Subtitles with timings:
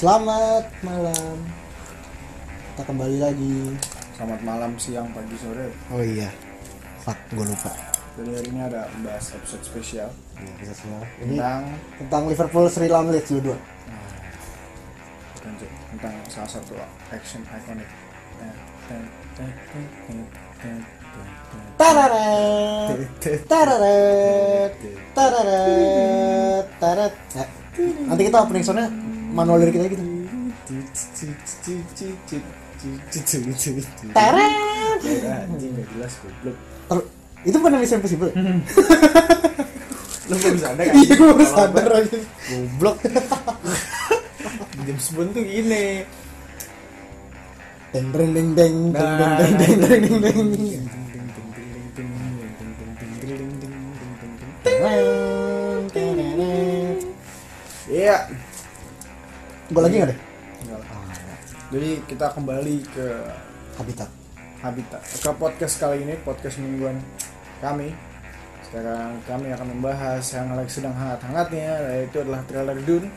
[0.00, 1.36] Selamat malam.
[2.72, 3.76] Kita kembali lagi.
[4.16, 5.68] Selamat malam, siang, pagi, sore.
[5.92, 6.32] Oh iya.
[7.04, 7.68] Fuck, gue lupa.
[8.16, 10.08] Jadi hari ini ada bahas episode spesial
[10.40, 11.04] Iya, kita semua.
[11.20, 11.62] Ini tentang
[12.00, 13.60] tentang Liverpool Sri Leeds dua
[15.36, 15.68] bukan, Cuk.
[15.68, 16.80] tentang salah satu
[17.12, 17.88] action ikonik.
[18.88, 19.04] Teng.
[21.76, 23.04] Tararet.
[23.44, 24.72] Tararet.
[25.12, 26.64] Tararet.
[26.80, 27.14] Tararet.
[28.08, 28.88] Nanti kita opening soundnya
[29.30, 30.04] manual dari kita gitu.
[34.12, 34.52] Tararet.
[35.00, 36.56] Ya, anjing gak jelas goblok.
[36.88, 37.08] Ter-
[37.40, 38.30] Itu bukan dari Impossible.
[40.30, 40.94] Lu belum sadar kan?
[40.94, 42.18] Iya, gue sadar aja.
[42.50, 42.96] Goblok.
[44.84, 46.04] James Bond tuh gini.
[47.90, 50.70] Deng deng deng deng deng deng deng deng deng deng deng.
[57.90, 58.16] Iya.
[59.70, 60.18] Gue lagi nggak deh?
[61.70, 63.06] Jadi kita kembali ke
[63.78, 64.10] Habitat.
[64.60, 67.00] Habitat ke podcast kali ini podcast mingguan
[67.58, 67.96] kami
[68.60, 73.08] sekarang kami akan membahas yang lagi sedang hangat-hangatnya yaitu adalah trailer Dune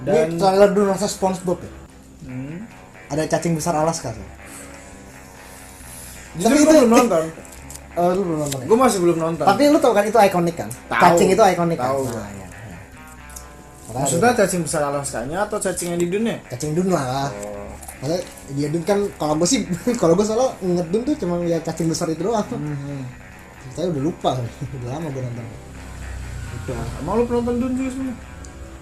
[0.00, 1.72] Dan dan trailer dulu rasa SpongeBob ya.
[2.24, 2.56] hmm,
[3.10, 4.28] Ada cacing besar Alaska tuh.
[6.36, 7.22] justru Tapi itu- belum nonton
[7.92, 8.64] Oh, lu belum nonton ya?
[8.64, 10.70] gue masih belum nonton Tapi lu tau kan itu ikonik kan?
[10.86, 11.02] Tahu.
[11.02, 11.90] Cacing itu ikonik kan?
[11.90, 12.02] Tahu.
[12.06, 12.46] Nah, iya.
[13.92, 17.28] Maksudnya cacing besar Alaskanya atau cacing yang di Dune cacing dun lah.
[17.28, 17.68] oh.
[18.02, 18.20] Maksudnya
[18.58, 19.62] dia dun kan kalau gue sih
[20.00, 22.42] kalau gue selalu inget dun tuh cuma ya cacing besar itu doang.
[22.50, 23.02] hmm.
[23.72, 24.36] Saya udah lupa,
[24.82, 25.46] udah lama gue nonton.
[26.52, 28.16] Itu emang lu penonton Dune juga sebenarnya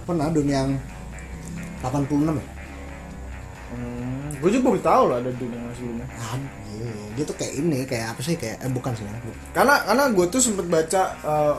[0.09, 0.69] pernah dun yang
[1.81, 2.45] 86 ya?
[3.71, 4.29] hmm.
[4.43, 6.37] gue juga baru tahu loh ada Dune yang sebelumnya Ah,
[6.75, 6.91] iya.
[7.15, 8.35] Dia tuh kayak ini, kayak apa sih?
[8.35, 9.05] Kayak eh bukan sih.
[9.53, 11.55] karena karena gue tuh sempet baca eh,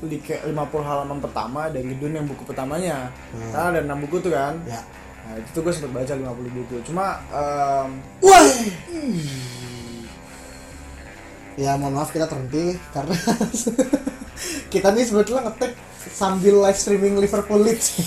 [0.00, 3.50] di kayak 50 halaman pertama dari Dune yang buku pertamanya Hmm.
[3.50, 4.80] karena ada 6 buku tuh kan Ya.
[5.20, 7.88] Nah itu tuh gue sempet baca 50 buku Cuma em,
[8.18, 8.46] Wah.
[11.54, 13.18] Ya mohon maaf kita terhenti karena
[14.72, 15.74] kita nih sebetulnya ngetek
[16.08, 17.98] sambil live streaming Liverpool Leeds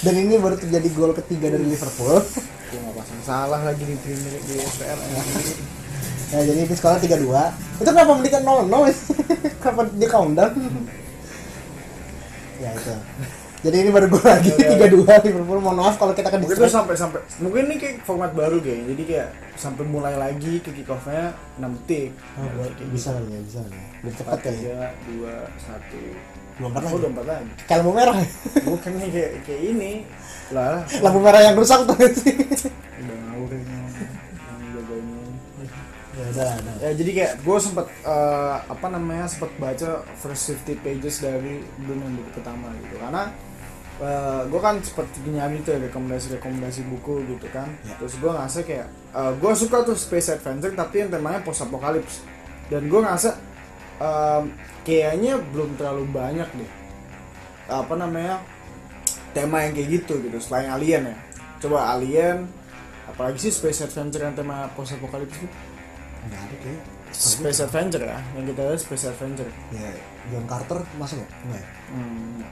[0.00, 2.22] dan ini baru terjadi gol ketiga dari Liverpool.
[2.70, 4.98] Gue gak pasang salah lagi di Premier di SPR
[6.34, 7.30] Ya jadi ini sekarang 3-2
[7.78, 8.66] Itu kenapa mendikan 0-0
[9.62, 10.50] Kenapa dia countdown
[12.64, 12.92] Ya itu.
[13.64, 16.68] Jadi ini baru gol lagi Ya, 3-2 Liverpool Mohon maaf kalau kita akan Mungkin tuh
[16.68, 20.84] sampai sampai Mungkin ini kayak format baru kayak Jadi kayak sampai mulai lagi ke kick
[20.84, 23.80] off-nya 6 detik Oh, buat- bisa kali ya, bisa ya.
[24.04, 24.36] Belum cepat.
[24.44, 27.04] 3, 2, 1 Belum empat Oh lagi.
[27.08, 27.50] 24 lagi.
[27.64, 28.16] Kayak lampu merah.
[28.62, 29.92] Bukan kayak, kayak ini.
[30.52, 30.84] Lah.
[31.00, 31.96] Lampu merah yang rusak tuh.
[32.14, 32.36] Sih.
[33.00, 33.74] Udah ngawur ini
[36.14, 41.22] ya udah, ya jadi kayak gue sempet eh, apa namanya sempet baca first 50 pages
[41.22, 42.96] dari Dune yang buku pertama gitu.
[43.02, 43.22] Karena
[44.50, 47.70] gue kan sempet nyari tuh rekomendasi-rekomendasi buku gitu kan.
[47.86, 47.94] Ya.
[48.02, 48.90] terus gue ngerasa kayak
[49.38, 52.26] gue suka tuh space adventure tapi yang temanya post apocalypse
[52.74, 53.38] dan gue ngerasa
[54.02, 54.50] em,
[54.82, 56.70] kayaknya belum terlalu banyak deh
[57.70, 58.42] apa namanya
[59.30, 61.16] tema yang kayak gitu gitu selain alien ya.
[61.62, 62.50] Coba alien
[63.06, 65.54] apalagi sih space adventure yang tema post apocalypse gitu
[66.24, 66.82] Enggak ada kayak.
[67.14, 69.46] Space Adventure ya, yang kita lihat Space Adventure.
[69.70, 69.94] Ya,
[70.34, 71.30] John Carter masuk nggak?
[71.46, 71.68] Enggak ya?
[71.94, 72.42] Hmm.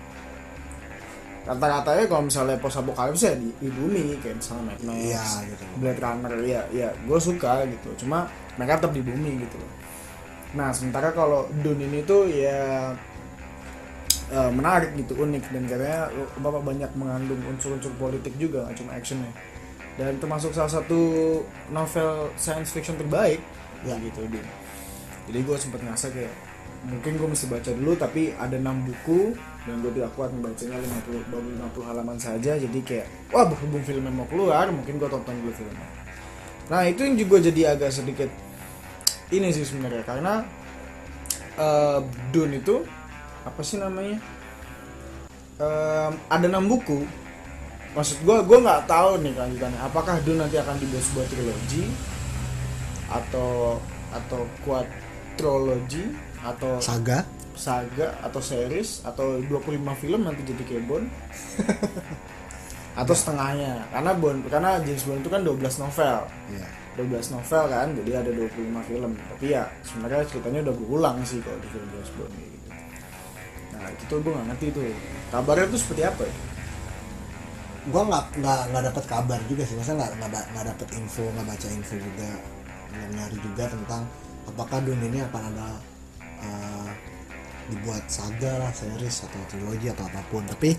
[1.43, 5.63] Kata-katanya kalau misalnya post apocalypse ya di, di bumi kayak misalnya Mad Max, Iya gitu.
[5.83, 8.07] Blade Runner ya, ya gue suka gitu.
[8.07, 9.59] Cuma mereka tetap di bumi gitu.
[10.55, 12.95] Nah sementara kalau Dune ini tuh ya
[14.31, 16.03] eh, menarik gitu, unik dan katanya
[16.39, 19.35] bapak banyak mengandung unsur-unsur politik juga, nggak cuma actionnya.
[19.99, 21.43] Dan termasuk salah satu
[21.75, 23.43] novel science fiction terbaik
[23.83, 23.99] Ya.
[23.99, 24.51] gitu Dune.
[25.31, 26.35] Jadi gue sempet ngerasa kayak
[26.83, 31.31] mungkin gue mesti baca dulu tapi ada 6 buku dan gue tidak kuat membacanya 50
[31.31, 35.55] baru 50 halaman saja jadi kayak wah berhubung filmnya mau keluar mungkin gue tonton dulu
[35.55, 35.89] filmnya.
[36.67, 38.31] Nah itu yang juga jadi agak sedikit
[39.31, 40.35] ini sih sebenarnya karena
[41.55, 41.99] eh
[42.35, 42.83] Dune itu
[43.47, 44.19] apa sih namanya?
[45.63, 47.07] Em, ada 6 buku.
[47.95, 49.81] Maksud gue gue nggak tahu nih kelanjutannya.
[49.87, 51.87] Apakah Dune nanti akan dibuat sebuah trilogi
[53.13, 53.77] atau
[54.13, 57.25] atau quadrilogy atau Saga.
[57.53, 61.07] saga atau series atau 25 film nanti jadi kayak Bond
[63.01, 63.85] atau setengahnya.
[63.93, 66.19] Karena Bond karena James Bond itu kan 12 novel.
[66.49, 66.67] Iya.
[66.93, 69.13] 12 novel kan jadi ada 25 film.
[69.17, 72.53] Tapi ya sebenarnya ceritanya udah berulang sih kalau di film James Bond gitu
[73.73, 74.83] nah itu tuh gue gak ngerti tuh.
[75.35, 76.35] Kabarnya tuh seperti apa ya?
[77.91, 81.47] Gua nggak nggak nggak dapat kabar juga sih, masa nggak nggak nggak dapat info, nggak
[81.51, 82.31] baca info juga,
[82.93, 84.03] nyari juga tentang
[84.47, 85.69] apakah Dune ini akan ada
[86.43, 86.89] eh,
[87.71, 90.43] dibuat saga lah, series atau trilogi atau apa pun.
[90.45, 90.75] Tapi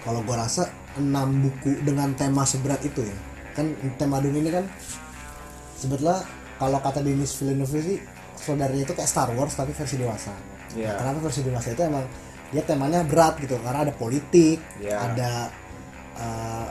[0.00, 3.16] kalau gua rasa enam buku dengan tema seberat itu ya
[3.52, 4.64] kan tema dunia ini kan
[5.76, 6.24] sebetulnya
[6.56, 7.98] kalau kata Denis Villeneuve sih
[8.36, 10.32] saudaranya itu kayak Star Wars tapi versi dewasa
[10.76, 10.92] Iya.
[10.92, 12.04] Nah, kenapa versi dewasa itu emang
[12.52, 14.96] dia temanya berat gitu karena ada politik Iya.
[15.08, 15.30] ada
[16.20, 16.68] eh,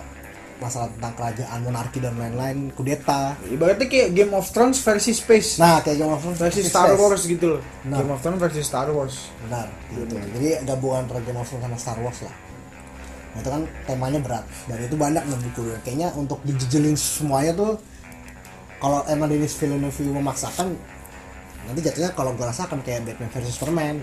[0.56, 3.36] masalah tentang kerajaan monarki dan lain-lain kudeta.
[3.52, 5.60] Ibaratnya kayak Game of Thrones versi space.
[5.60, 7.02] Nah kayak Game of Thrones versi Star space.
[7.02, 7.62] Wars gitu loh.
[7.88, 7.98] Nah.
[8.00, 9.16] Game of Thrones versi Star Wars.
[9.48, 10.16] Benar gitu.
[10.16, 12.36] Jadi gabungan antara Game of Thrones sama Star Wars lah.
[13.36, 14.46] Nah, itu kan temanya berat.
[14.72, 17.76] Dan itu banyak nih buku kayaknya untuk dijejelin semuanya tuh
[18.80, 20.72] kalau emang Denis Villeneuve memaksakan
[21.66, 23.98] nanti jatuhnya kalau gue rasa akan kayak Batman versus Superman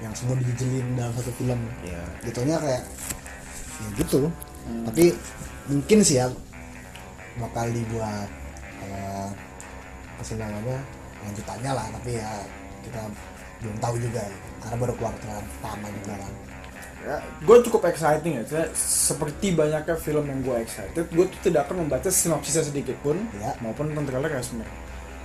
[0.00, 1.60] yang semua dijejelin dalam satu film.
[1.84, 2.02] Iya.
[2.26, 2.82] jatuhnya kayak
[3.74, 4.30] ya gitu
[4.64, 5.04] tapi
[5.68, 6.26] mungkin sih ya
[7.36, 8.28] bakal dibuat
[8.80, 9.28] eh,
[10.14, 10.78] apa sih namanya
[11.24, 11.86] lanjutannya lah.
[12.00, 12.30] Tapi ya
[12.84, 13.00] kita
[13.64, 14.22] belum tahu juga.
[14.64, 16.32] Karena baru keluar trailer pertama juga kan.
[17.04, 18.44] Ya, gue cukup exciting ya.
[18.72, 23.52] Seperti banyaknya film yang gue excited gue tuh tidak akan membaca sinopsisnya sedikit pun Ya.
[23.60, 24.72] maupun nonton trailer ya sebenarnya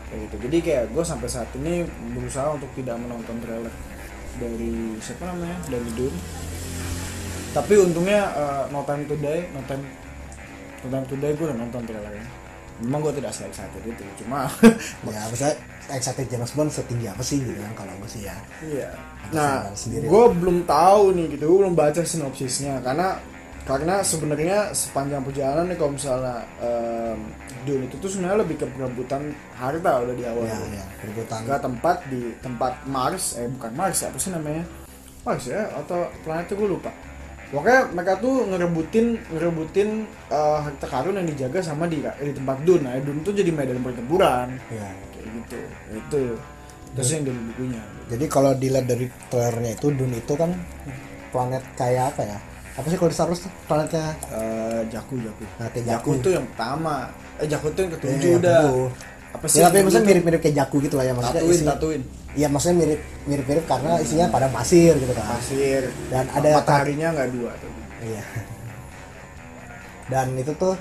[0.10, 0.36] kayak gitu.
[0.50, 1.88] Jadi kayak gue sampai saat ini
[2.18, 3.72] berusaha untuk tidak menonton trailer
[4.42, 5.58] dari siapa namanya?
[5.72, 6.18] Dari Dune
[7.50, 9.84] tapi untungnya uh, No Time to Die No Time
[10.82, 12.28] No Time to Die gue udah nonton trailernya
[12.80, 14.48] memang gue tidak excited itu cuma
[15.12, 15.56] ya maksudnya
[15.92, 18.90] excited James Bond setinggi apa sih gitu kan kalau gue sih ya Iya.
[19.30, 23.20] Nah, gue belum tahu nih gitu, gue belum baca sinopsisnya karena
[23.68, 27.20] karena sebenarnya sepanjang perjalanan nih kalau misalnya em,
[27.68, 30.48] Dune itu tuh sebenarnya lebih ke perebutan harta udah di awal.
[30.50, 34.64] ya ya perebutan Ke tempat di tempat Mars, eh bukan Mars apa sih namanya?
[35.22, 36.90] Mars ya atau planet itu gue lupa.
[37.50, 39.90] Pokoknya mereka tuh ngerebutin ngerebutin
[40.30, 42.84] eh, harta karun yang dijaga sama di di tempat Dune.
[42.84, 45.60] Nah, Dune tuh jadi medan pertempuran ya kayak gitu.
[45.92, 46.22] Itu
[46.90, 47.82] terus yang dari bukunya.
[48.08, 50.50] jadi kalau dilihat dari trailernya itu Dune itu kan
[51.30, 52.40] planet kayak apa ya
[52.74, 55.44] apa sih kalau di Star Wars tuh planetnya Eh, Jaku Jaku.
[55.56, 56.12] Nah, Jaku Jakku.
[56.20, 57.10] tuh yang pertama.
[57.38, 58.60] Eh Jaku tuh yang ketujuh Ya, udah.
[59.30, 62.02] Apa ya tapi maksudnya mirip-mirip kayak Jaku gitu lah ya maksudnya Tatuin, isinya- tatuin.
[62.40, 65.28] Iya maksudnya mirip mirip-mirip karena isinya pada pasir gitu kan.
[65.36, 65.92] Pasir.
[66.08, 67.72] Dan ada mataharinya nggak dua tuh.
[68.00, 68.24] Iya.
[70.08, 70.74] Dan itu tuh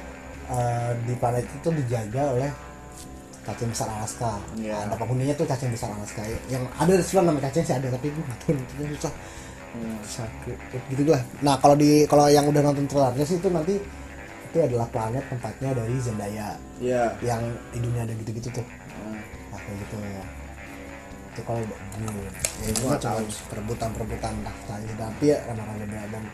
[0.55, 2.51] eh, di planet itu dijaga oleh
[3.43, 4.39] cacing besar Alaska.
[4.55, 4.87] Iya.
[4.87, 6.23] Ada penghuninya tuh cacing besar Alaska.
[6.47, 8.55] Yang ada di sebelah nama cacing sih ada tapi gue nggak tahu
[8.95, 9.15] susah.
[9.69, 9.99] Hmm.
[10.07, 11.23] Sakit gitu lah.
[11.43, 13.75] Nah kalau di kalau yang udah nonton trailernya sih itu nanti
[14.49, 17.13] itu adalah planet tempatnya dari Zendaya Iya.
[17.21, 18.65] yang di dunia ada gitu-gitu tuh.
[18.65, 19.21] Hmm.
[19.53, 20.25] Nah, kayak gitu ya.
[21.39, 21.79] Itu kalau gue
[22.67, 23.23] ya itu Gua mah tahu.
[23.23, 26.25] cuma perebutan-perebutan tahta aja tapi ya rama-rama dan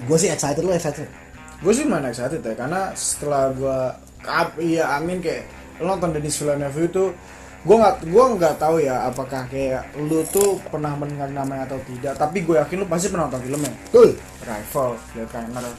[0.00, 1.08] gue sih excited lo excited
[1.60, 3.78] Gue sih mana excited ya karena setelah gue
[4.24, 5.44] kap iya amin kayak
[5.76, 7.04] lo nonton Denis Villeneuve itu
[7.60, 12.16] gue nggak gue nggak tahu ya apakah kayak lu tuh pernah mendengar namanya atau tidak
[12.16, 14.16] tapi gue yakin lu pasti pernah nonton filmnya Betul.
[14.40, 15.74] Rival, Blade Runner,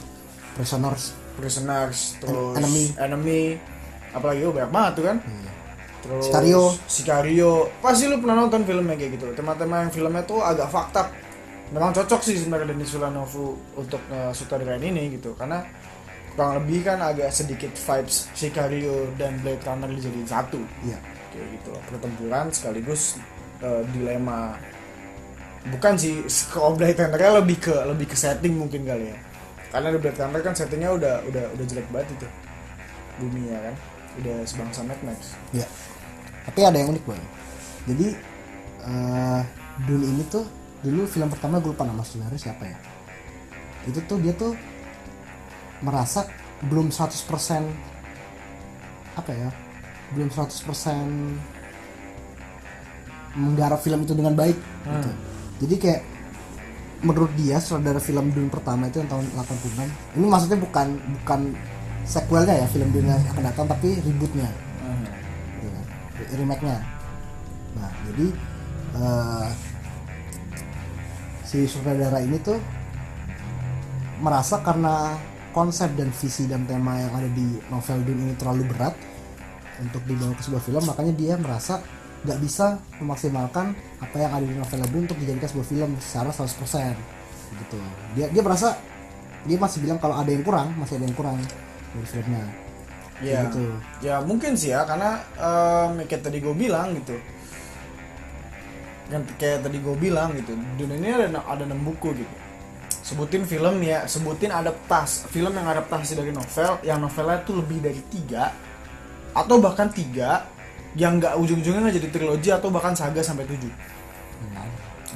[0.54, 1.02] Prisoners.
[1.32, 2.84] Prisoners, terus Enemy.
[3.00, 3.40] Enemy,
[4.12, 5.16] apalagi oh, banyak banget tuh kan.
[6.02, 6.62] Terus Sicario.
[6.84, 7.52] Sicario.
[7.78, 9.26] Pasti lu pernah nonton filmnya kayak gitu.
[9.32, 11.06] Tema-tema yang filmnya tuh agak fakta.
[11.70, 15.64] Memang cocok sih sebenarnya Denis Villeneuve untuk uh, sutradarain ini gitu karena
[16.32, 20.96] kurang lebih kan agak sedikit vibes Sicario dan Blade Runner dijadiin satu Iya.
[21.32, 21.82] kayak gitu loh.
[21.88, 23.16] pertempuran sekaligus
[23.60, 24.56] uh, dilema
[25.68, 29.16] bukan sih kalau Blade Runner lebih ke lebih ke setting mungkin kali ya
[29.72, 32.26] karena di Blade Runner kan settingnya udah udah udah jelek banget itu
[33.16, 33.74] bumi ya kan
[34.20, 35.68] udah sebangsa Mad Max Iya.
[36.48, 37.24] Tapi ada yang unik bang.
[37.90, 38.06] Jadi
[38.82, 39.42] eh
[39.86, 40.44] Dune ini tuh
[40.82, 42.76] dulu film pertama gue lupa nama saudaranya siapa ya.
[43.86, 44.56] Itu tuh dia tuh
[45.82, 46.26] merasa
[46.66, 47.66] belum 100%
[49.18, 49.50] apa ya?
[50.14, 51.62] Belum 100%
[53.32, 55.10] menggarap film itu dengan baik gitu.
[55.64, 56.02] Jadi kayak
[57.02, 59.74] menurut dia saudara film Dune pertama itu yang tahun 86
[60.20, 60.86] ini maksudnya bukan
[61.18, 61.50] bukan
[62.06, 64.54] sequelnya ya film Dune yang akan datang tapi gitu kan,
[66.36, 66.78] remake-nya.
[67.76, 68.26] Nah, jadi
[68.96, 69.48] eh,
[71.44, 72.56] si sutradara ini tuh
[74.22, 75.16] merasa karena
[75.52, 78.96] konsep dan visi dan tema yang ada di novel Dune ini terlalu berat
[79.82, 81.82] untuk dibawa ke sebuah film, makanya dia merasa
[82.22, 86.96] nggak bisa memaksimalkan apa yang ada di novel Dune untuk dijadikan sebuah film secara 100%
[87.52, 87.78] gitu.
[88.16, 88.78] Dia dia merasa
[89.42, 91.36] dia masih bilang kalau ada yang kurang, masih ada yang kurang
[91.92, 92.44] dari filmnya.
[93.22, 93.62] Ya gitu.
[94.02, 97.16] ya mungkin sih ya karena em, kayak tadi gue bilang gitu.
[99.10, 102.34] Kan kayak tadi gue bilang gitu dunia ini ada ada enam buku gitu.
[103.02, 108.02] Sebutin film ya sebutin adaptasi film yang adaptasi dari novel yang novelnya tuh lebih dari
[108.10, 108.50] tiga
[109.32, 110.46] atau bahkan tiga
[110.92, 113.72] yang nggak ujung-ujungnya nggak jadi trilogi atau bahkan saga sampai tujuh.
[114.52, 114.66] Nah,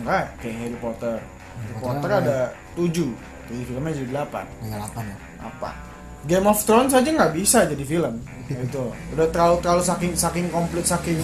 [0.00, 1.16] enggak kayak Harry Potter.
[1.20, 2.20] Harry Potter Potter ada.
[2.20, 2.38] ada
[2.76, 3.10] tujuh
[3.46, 5.16] jadi filmnya jadi 8 Hanya 8 ya.
[5.40, 5.70] apa
[6.26, 8.21] Game of Thrones aja nggak bisa jadi film
[8.66, 8.83] itu
[9.14, 11.18] udah terlalu terlalu saking saking komplit saking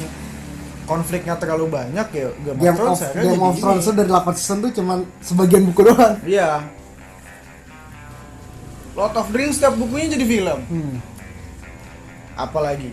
[0.82, 3.54] konfliknya terlalu banyak ya Game, Game of Thrones of, Game of.
[3.56, 6.16] Thrones dari 8 season tuh cuman sebagian buku doang.
[6.22, 6.62] iya
[8.92, 10.96] Lord of Rings setiap bukunya jadi film Hmm.
[12.34, 12.90] apalagi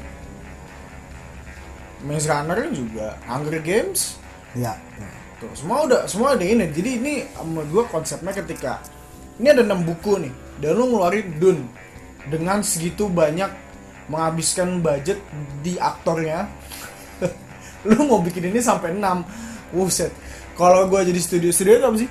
[2.00, 4.16] Maze Runner juga Hunger Games
[4.50, 4.74] Iya.
[4.74, 5.10] Ya.
[5.38, 6.66] Tuh, semua udah semua ada ini.
[6.68, 8.82] Jadi ini menurut gua konsepnya ketika
[9.38, 11.64] ini ada enam buku nih, dan lu ngeluarin Dune
[12.28, 13.48] dengan segitu banyak
[14.12, 15.22] menghabiskan budget
[15.64, 16.50] di aktornya.
[17.88, 19.00] lu mau bikin ini sampai 6
[19.78, 20.12] Wuset.
[20.60, 22.10] Kalau gua jadi studio studio itu apa sih?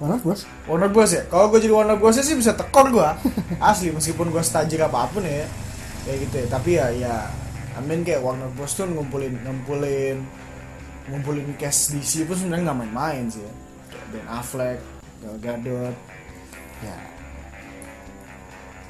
[0.00, 0.48] Mana bos?
[0.66, 1.22] Warner Bros ya.
[1.28, 3.18] Kalau gua jadi Warner Bros sih bisa tekor gua.
[3.62, 5.44] Asli meskipun gua stajir apa pun ya.
[6.08, 6.46] Kayak gitu ya.
[6.48, 7.14] Tapi ya ya
[7.76, 10.24] I mean kayak Warner Bros tuh ngumpulin ngumpulin
[11.10, 13.52] ngumpulin cash DC pun sebenarnya nggak main-main sih ya.
[13.92, 14.78] Kayak Ben Affleck,
[15.20, 15.96] Gal Gadot,
[16.82, 16.96] Ya.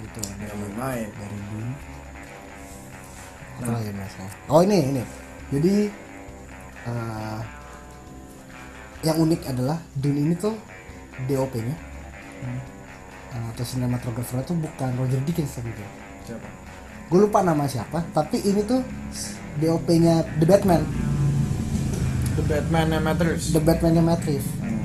[0.03, 1.09] Gitu dari main-main.
[1.09, 1.73] dari Dune.
[3.53, 3.79] Apa Nah.
[3.79, 4.15] lagi mas?
[4.49, 5.03] Oh ini ini.
[5.53, 5.75] Jadi
[6.83, 7.39] eh,
[9.03, 10.55] yang unik adalah Dune ini tuh
[11.25, 11.77] DOP-nya
[12.43, 12.59] Hmm.
[13.31, 15.85] eh, atau sinematografernya tuh bukan Roger Dickens tapi itu.
[16.25, 16.49] Siapa?
[17.07, 18.83] Gue lupa nama siapa, tapi ini tuh
[19.59, 20.83] DOP-nya The Batman,
[22.33, 23.53] The Batman Matters.
[23.53, 24.49] The Batman-nya Matt Reeves.
[24.59, 24.81] Hmm.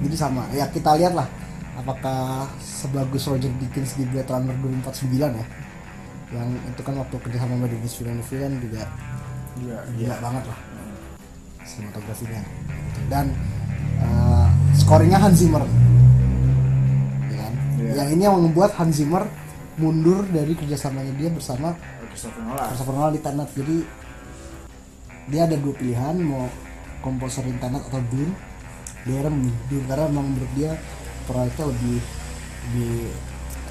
[0.00, 0.48] Jadi sama.
[0.50, 1.28] Ya kita lihat lah
[1.78, 5.46] apakah sebagus Roger Dickens di Blade Runner 2049 ya.
[6.28, 8.82] Yang itu kan waktu kerja sama Denis Villeneuve kan juga
[9.58, 10.58] Iya, gila banget lah
[11.68, 12.40] sinematografinya
[13.12, 13.28] dan
[14.00, 15.62] uh, scoringnya Hans Zimmer
[17.28, 17.54] ya kan?
[17.76, 17.92] Iya.
[18.02, 19.26] yang ini yang membuat Hans Zimmer
[19.76, 21.76] mundur dari kerjasamanya dia bersama
[22.10, 22.66] Christopher Nolan.
[22.72, 23.76] Christopher Nolan di Tenet jadi
[25.28, 26.48] dia ada dua pilihan mau
[27.04, 28.32] komposerin Tenet atau Dune
[29.06, 30.72] dia Dune karena memang menurut dia
[31.28, 31.98] proyeknya lebih
[32.68, 32.96] lebih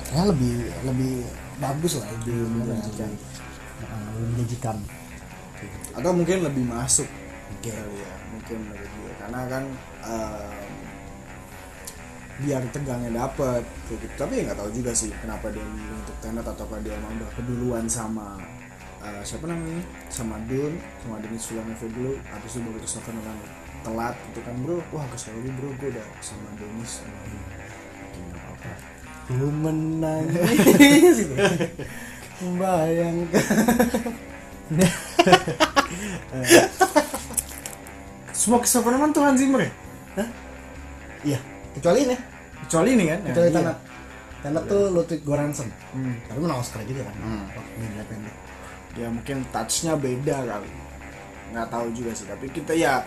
[0.07, 0.53] ya lebih
[0.87, 1.13] lebih
[1.57, 3.09] bagus lah lebih ya, menjanjikan.
[3.11, 3.27] lebih,
[3.83, 4.77] uh, lebih menjanjikan.
[5.97, 7.09] Atau mungkin lebih masuk.
[7.49, 8.13] Mungkin kali ya.
[8.29, 9.13] Mungkin menurut dia.
[9.17, 9.63] Karena kan
[10.05, 10.67] em,
[12.37, 14.13] biar tegangnya dapet kayak gitu.
[14.13, 17.85] tapi nggak tahu juga sih kenapa dia memilih untuk Tenet ataukah dia emang udah keduluan
[17.89, 18.37] sama
[19.01, 19.81] eh, siapa namanya?
[20.13, 22.13] Sama Dune sama Denis Villeneuve dulu.
[22.29, 23.37] Habis itu baru Christopher Nolan
[23.87, 24.83] telat gitu kan bro.
[24.91, 27.15] Wah kesel lagi bro gue udah sama Denis sama
[28.17, 28.71] nggak apa-apa
[29.27, 31.17] Ku menangis.
[32.43, 33.43] Membayangkan.
[38.31, 39.71] Semua Christopher Nolan tuh Hans Zimmer ya?
[41.25, 41.39] Iya.
[41.75, 42.15] Kecuali ini.
[42.67, 43.19] Kecuali ini kan?
[43.27, 43.59] Kecuali Ya, iya.
[43.59, 43.77] Tenet
[44.37, 45.67] Tenet tuh Ludwig Göransson.
[45.91, 46.15] Hmm.
[46.29, 47.15] Tapi menang Oscar juga kan?
[47.19, 47.45] Hmm.
[47.51, 48.47] Ini Panther
[48.97, 50.69] ya mungkin touchnya beda kali.
[51.53, 53.05] Nggak tahu juga sih tapi kita ya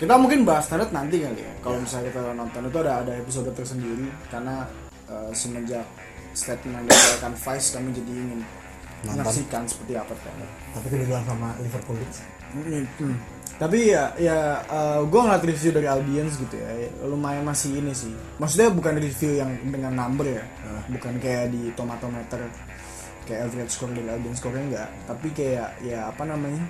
[0.00, 1.52] kita mungkin bahas Tenet nanti kali ya.
[1.60, 4.08] Kalau misalnya kita nonton itu ada ada episode tersendiri.
[4.32, 4.64] Karena
[5.12, 5.84] eh, semenjak
[6.32, 9.24] statement yang dikeluarkan Vice kami jadi ingin Nonton.
[9.24, 12.18] menyaksikan seperti apa Tenet Tapi keduluan sama Liverpool Leeds.
[12.50, 13.14] Hmm.
[13.62, 14.58] tapi ya ya
[15.06, 16.90] gue ngeliat review dari audience gitu ya.
[17.06, 18.10] Lumayan masih ini sih.
[18.40, 20.44] Maksudnya bukan review yang dengan number ya.
[20.88, 22.40] Bukan kayak di tomatometer
[23.28, 24.88] kayak average score dari audience score enggak.
[25.06, 26.64] Tapi kayak ya apa namanya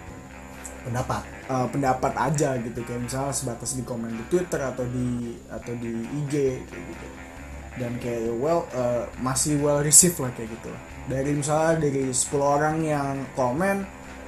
[0.80, 1.22] Pendapat.
[1.50, 2.80] Uh, pendapat aja gitu.
[2.84, 5.92] Kayak misalnya sebatas di komen di Twitter atau di atau di
[6.24, 6.34] IG
[6.64, 7.06] kayak gitu.
[7.78, 10.72] Dan kayak well uh, masih well received lah kayak gitu.
[11.08, 13.82] Dari misalnya dari 10 orang yang komen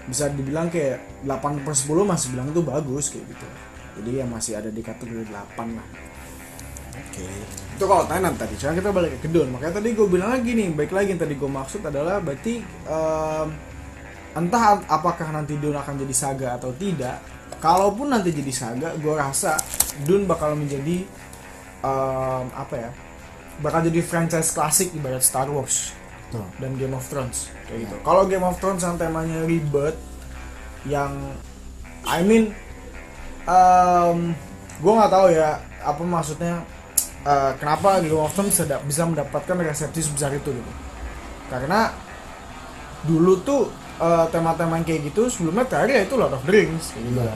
[0.09, 3.49] bisa dibilang kayak 8 per 10 masih bilang itu bagus kayak gitu.
[4.01, 5.89] Jadi ya masih ada di kategori 8 lah.
[6.93, 7.29] Oke.
[7.77, 8.55] Itu kalau Tenet tadi.
[8.57, 11.35] Sekarang kita balik ke Dune makanya tadi gue bilang lagi nih baik lagi yang tadi
[11.37, 13.49] gue maksud adalah berarti em,
[14.33, 17.21] entah apakah nanti Dune akan jadi saga atau tidak
[17.61, 19.61] kalaupun nanti jadi saga gue rasa
[20.09, 21.05] Dune bakal menjadi
[21.85, 22.91] em, apa ya
[23.61, 25.93] bakal jadi franchise klasik ibarat Star Wars
[26.33, 27.97] Tuh dan Game of Thrones kayak gitu.
[28.01, 29.97] Kalau Game of Thrones yang temanya ribet,
[30.89, 31.13] yang
[32.09, 32.57] I mean,
[33.45, 34.33] um,
[34.81, 36.65] gue nggak tahu ya apa maksudnya
[37.29, 38.57] uh, kenapa Game of Thrones
[38.89, 40.73] bisa mendapatkan resepsi sebesar itu gitu.
[41.53, 41.93] Karena
[43.05, 43.69] dulu tuh
[43.99, 46.95] uh, tema-tema yang kayak gitu sebelumnya terakhir ya itu Lord of the Rings.
[46.95, 47.21] Kayak gitu.
[47.21, 47.35] Iya.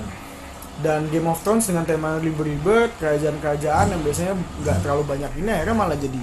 [0.77, 5.77] Dan Game of Thrones dengan tema ribet-ribet, kerajaan-kerajaan yang biasanya nggak terlalu banyak ini akhirnya
[5.77, 6.23] malah jadi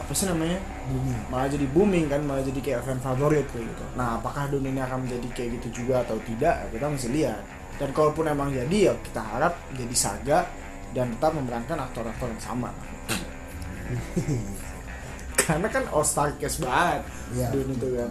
[0.00, 0.58] apa sih namanya?
[0.88, 3.84] Bumi malah jadi booming kan malah jadi kayak fan favorit kayak gitu.
[3.94, 7.42] Nah apakah dunia ini akan menjadi kayak gitu juga atau tidak kita mesti lihat.
[7.76, 10.48] Dan kalaupun emang jadi ya kita harap jadi saga
[10.96, 12.70] dan tetap memerankan aktor-aktor yang sama.
[15.42, 17.02] Karena kan all star cast banget
[17.34, 18.10] Iya Dune itu kan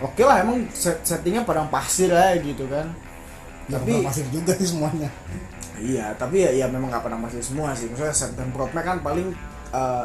[0.00, 2.88] Oke lah emang set settingnya padang pasir lah gitu kan.
[3.68, 5.12] Ya, Tapi- pasir juga sih semuanya.
[5.80, 7.88] Iya, tapi ya, ya memang nggak pernah masih semua sih.
[7.88, 9.32] Maksudnya set dan propnya kan paling
[9.72, 10.04] eh,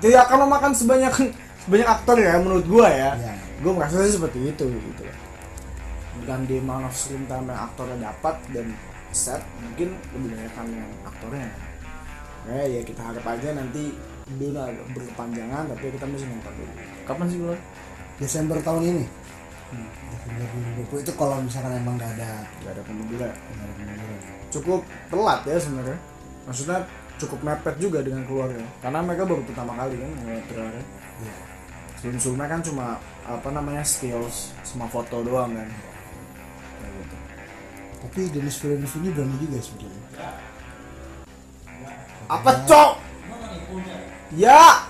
[0.00, 1.12] tidak akan memakan sebanyak
[1.64, 3.10] sebanyak aktor ya menurut gua ya.
[3.16, 3.34] Iya.
[3.54, 5.02] gue merasa sih seperti itu gitu.
[6.20, 8.66] Dengan di amount of screen time yang aktornya dapat dan
[9.08, 11.48] set mungkin lebih banyak kan yang aktornya.
[12.44, 13.96] Ya ya kita harap aja nanti
[14.36, 16.72] Dune agak berkepanjangan tapi kita mesti nonton dulu.
[17.08, 17.54] Kapan sih lo
[18.18, 19.04] Desember tahun ini?
[19.74, 19.88] Hmm.
[20.14, 20.44] Desember
[20.92, 22.30] 2020 itu kalau misalkan emang nggak ada
[22.62, 24.04] gak ada pembunuhan nggak ada
[24.54, 24.80] cukup
[25.10, 25.98] telat ya sebenarnya.
[26.44, 26.78] Maksudnya
[27.18, 31.34] cukup mepet juga dengan keluarnya karena mereka baru pertama kali kan ngeliat trailernya Iya.
[31.94, 32.86] sebelum sebelumnya kan cuma
[33.22, 35.70] apa namanya stills sama foto doang kan.
[36.82, 37.16] Kayak gitu.
[38.04, 40.02] tapi Dennis Villeneuve ini berani juga sebetulnya
[42.24, 42.90] apa cok?
[44.34, 44.88] Ya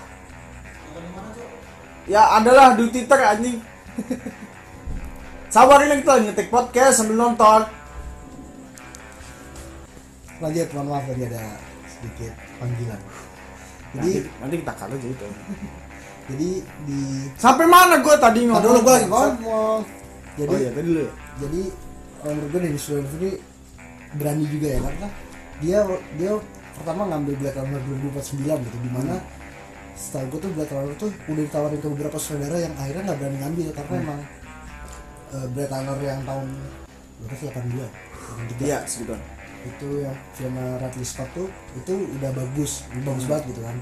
[2.05, 3.57] ya adalah di Twitter anjing.
[5.53, 7.61] Sabar ini kita ngetik podcast sambil nonton.
[10.43, 11.43] Lanjut mohon maaf tadi ada
[11.87, 13.01] sedikit panggilan.
[13.95, 15.27] Jadi nanti, nanti kita cut aja itu.
[16.33, 16.49] Jadi
[16.89, 16.99] di
[17.37, 18.63] sampai mana gue tadi ngomong?
[18.65, 19.07] dulu gue lagi?
[19.07, 19.81] Ngomong
[20.35, 21.11] jadi oh iya tadi dulu ya?
[21.39, 21.61] jadi
[22.25, 23.31] menurut gue Dennis Villeneuve ini
[24.15, 25.07] berani juga ya karena
[25.63, 25.79] dia
[26.19, 26.31] dia
[26.75, 29.15] pertama ngambil Blade Runner 2049 gitu di mana
[29.95, 33.37] setahu gue tuh Blade Runner tuh udah ditawarin ke beberapa saudara yang akhirnya nggak berani
[33.39, 34.03] ngambil karena Hmm.
[34.03, 34.19] emang
[35.31, 36.47] uh, Blade Runner yang tahun
[37.17, 37.87] berapa sih 82
[38.59, 39.15] 83 iya segitu
[39.65, 43.31] itu yang film Radley Scott tuh itu udah bagus bagus Hmm.
[43.31, 43.77] banget gitu kan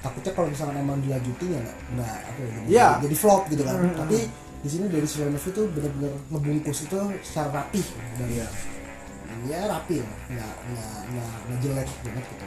[0.00, 2.88] takutnya kalau misalkan emang dilanjutin ya nggak apa ya jadi, Iya.
[3.04, 3.94] jadi flop gitu kan Hmm.
[3.94, 4.18] tapi
[4.60, 8.48] di sini dari Villeneuve itu benar-benar ngebungkus itu secara rapih dan Iya.
[9.46, 12.46] ya rapi lah nggak nggak nggak nggak jelek banget gitu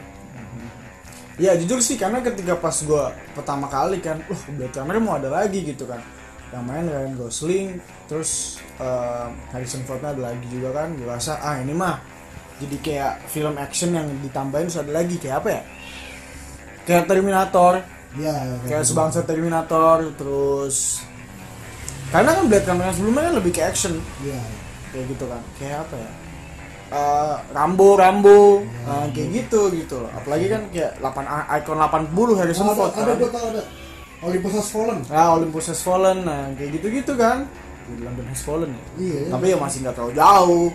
[1.41, 5.33] Ya jujur sih karena ketika pas gue pertama kali kan, wah Blade Runner mau ada
[5.33, 5.97] lagi gitu kan.
[6.53, 7.67] Yang main Ryan Gosling
[8.05, 11.97] terus eh, Harrison Fordnya ada lagi juga kan gue rasa ah ini mah
[12.61, 15.17] jadi kayak film action yang ditambahin terus ada lagi.
[15.17, 15.61] Kayak apa ya?
[16.85, 17.73] Kayak Terminator.
[18.13, 18.35] Ya
[18.69, 18.93] kayak gitu.
[18.93, 21.01] sebangsa Terminator terus
[22.13, 23.97] karena kan Blade Runner sebelumnya kan lebih ke action.
[24.21, 24.41] Iya.
[24.93, 25.41] kayak gitu kan.
[25.57, 26.22] Kayak apa ya
[26.93, 28.61] Eh, Rambo Rambo.
[28.61, 30.11] Ya, eh, kayak gitu gitu loh.
[30.13, 31.25] Apalagi kan kayak 8
[31.57, 33.17] icon 80 Harrison Oh, Ford ada, ada kan.
[33.17, 33.63] gue tau ada.
[34.23, 34.99] Olympus Has Fallen.
[35.09, 36.17] Nah Olympus Has Fallen.
[36.21, 37.49] Nah kayak gitu gitu kan.
[37.89, 38.83] Di London Has Fallen ya.
[38.95, 39.21] Iya.
[39.27, 40.69] Tapi ya masih nggak terlalu jauh.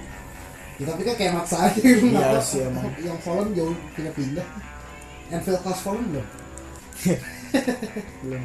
[0.79, 2.87] Ya, tapi kan kayak maksa aja Iya sih, emang.
[2.99, 4.47] yang Fallen jauh pindah-pindah.
[5.29, 6.27] Enfield Has Fallen belum?
[8.23, 8.43] Belum.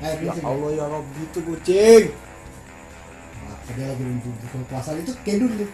[0.00, 0.32] Ya.
[0.40, 2.04] Allah ya Rob gitu kucing.
[3.42, 5.70] Nah, dia lagi menuju kekuasaan itu kedun tuh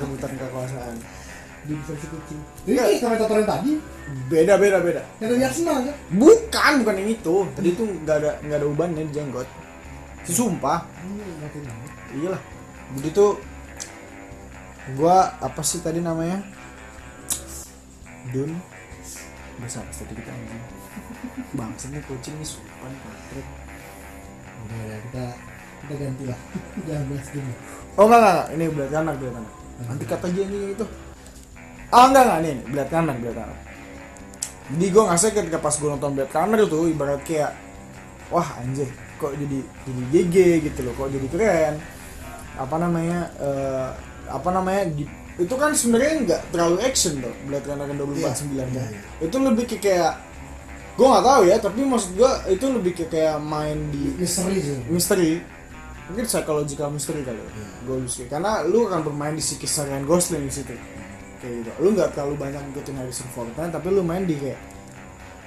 [0.00, 0.96] rebutan kekuasaan.
[1.62, 3.70] Di versi kucing ini komentator yang tadi?
[4.26, 5.02] Beda beda beda.
[5.22, 7.34] Yang dari Arsenal kan bukan bukan yang itu.
[7.54, 9.46] Tadi tuh nggak ada nggak ada ubannya di jenggot.
[10.26, 10.82] Sumpah.
[11.06, 11.90] Ini nggak?
[12.12, 12.42] iyalah
[13.16, 13.40] tuh
[14.98, 16.42] gua apa sih tadi namanya?
[18.34, 18.58] Dun.
[19.62, 20.62] Besar tadi kita anjing.
[21.54, 23.46] Bangsanya kucing nih supan patrik
[24.62, 25.24] udah ya kita
[25.82, 26.38] kita ganti lah
[26.86, 27.52] jangan bahas dulu.
[27.92, 29.52] Oh enggak enggak, ini belat kanan belat kanan.
[29.82, 30.86] Nanti kata aja anjing itu.
[31.90, 33.58] Ah enggak enggak nih belat kanan belat kanan.
[34.72, 37.52] Jadi gua ngerasa ketika pas gua nonton belat kanan itu ibarat kayak
[38.32, 38.88] wah anjir
[39.20, 41.74] kok jadi jadi GG gitu loh kok jadi keren.
[42.56, 43.88] Apa namanya eh,
[44.28, 45.04] apa namanya di,
[45.36, 48.68] itu kan sebenarnya nggak terlalu action tuh Blade Runner 2049 Iya, kan.
[48.72, 49.00] iya, iya.
[49.24, 50.12] itu lebih ke kayak
[50.92, 54.78] gue nggak tahu ya tapi maksud gue itu lebih ke kayak main di misteri sih.
[54.88, 55.30] Misteri
[56.10, 57.50] mungkin psychological mystery kali ya
[57.86, 60.74] gue lebih karena lu akan bermain di psikis Ryan Gosling di situ.
[61.42, 61.70] Kayak gitu.
[61.82, 63.74] Lu nggak terlalu banyak ngikutin Harrison Ford kan?
[63.74, 64.60] Tapi lu main di kayak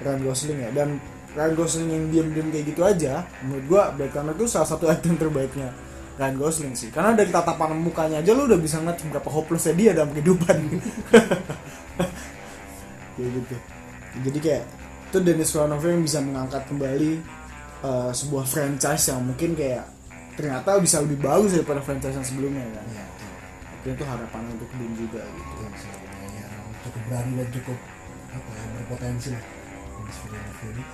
[0.04, 0.70] Ryan Gosling ya.
[0.76, 1.00] Dan
[1.32, 5.72] Ryan Gosling yang diam-diam kayak gitu aja menurut gua Runner itu salah satu item terbaiknya
[6.20, 6.92] Ryan Gosling sih.
[6.92, 10.56] Karena dari tatapan mukanya aja lu udah bisa ngeliat seberapa hopelessnya dia dalam kehidupan.
[13.16, 13.56] Kayak gitu.
[14.28, 14.64] Jadi kayak
[15.08, 17.12] itu Dennis Villeneuve yang bisa mengangkat kembali
[17.80, 19.95] uh, sebuah franchise yang mungkin kayak
[20.36, 22.84] ternyata bisa lebih bagus daripada franchise yang sebelumnya kan?
[22.92, 23.04] Iya
[23.86, 25.54] mungkin itu harapan untuk Dune juga gitu.
[25.62, 26.46] Itu bilang, ya,
[26.82, 27.78] cukup berani dan cukup
[28.34, 29.44] apa ya berpotensi lah.
[30.06, 30.84] Villeneuve ini.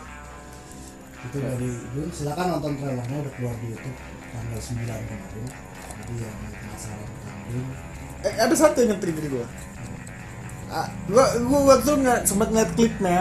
[1.23, 1.47] Itu Ya.
[1.57, 3.99] dari Dun silakan nonton trailernya udah keluar di YouTube.
[4.33, 5.49] Tanggal 9 kemarin.
[5.89, 7.67] Jadi yang penasaran tentang Dun
[8.29, 9.47] eh, ada satu yang trigger gue
[10.73, 13.19] ah, gua gua waktu nggak sempat ngeliat klipnya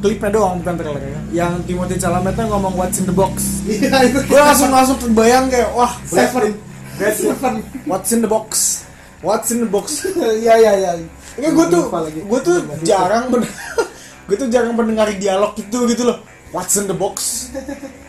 [0.00, 3.34] klipnya doang bukan trailernya yang Timothy Chalametnya ngomong what's in the box
[3.70, 6.54] iya itu gue langsung langsung terbayang kayak wah Seven.
[6.96, 7.16] Pitt.
[7.16, 7.54] Seven.
[7.88, 8.84] what's in the box
[9.24, 10.04] what's in the box
[10.44, 10.92] iya iya iya
[11.36, 13.28] Ini gue tuh, gue tuh jarang
[14.26, 16.24] gue tuh jarang mendengar dialog itu gitu loh.
[16.48, 17.52] What's in the box?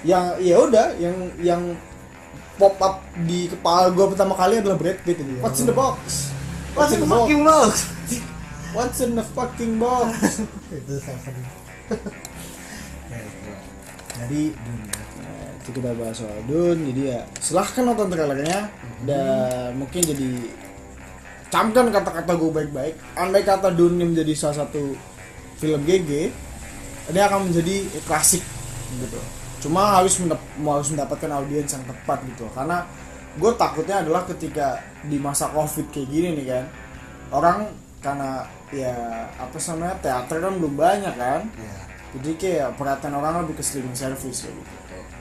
[0.08, 1.62] yang ya udah, yang yang
[2.56, 5.44] pop up di kepala gue pertama kali adalah Brad Pitt ini.
[5.44, 6.32] What's in the box?
[6.72, 7.28] What's in the box?
[7.36, 7.72] box
[8.74, 11.36] what's in the fucking box itu seven
[14.18, 18.72] Jadi dunia Nah, itu kita bahas soal Dun jadi ya silahkan nonton trailernya
[19.04, 20.30] dan mungkin jadi
[21.52, 22.96] camkan kata-kata gue baik-baik.
[23.20, 24.96] Andai kata Dun ini menjadi salah satu
[25.58, 26.12] film GG
[27.12, 28.44] ini akan menjadi klasik
[29.04, 29.20] gitu.
[29.68, 32.46] Cuma harus mendap- harus mendapatkan audiens yang tepat gitu.
[32.56, 32.88] Karena
[33.36, 36.66] gue takutnya adalah ketika di masa covid kayak gini nih kan
[37.36, 37.58] orang
[38.00, 38.94] karena ya
[39.40, 43.98] apa namanya teater kan belum banyak kan ya jadi kayak perhatian orang lebih ke streaming
[43.98, 44.74] service kayak gitu.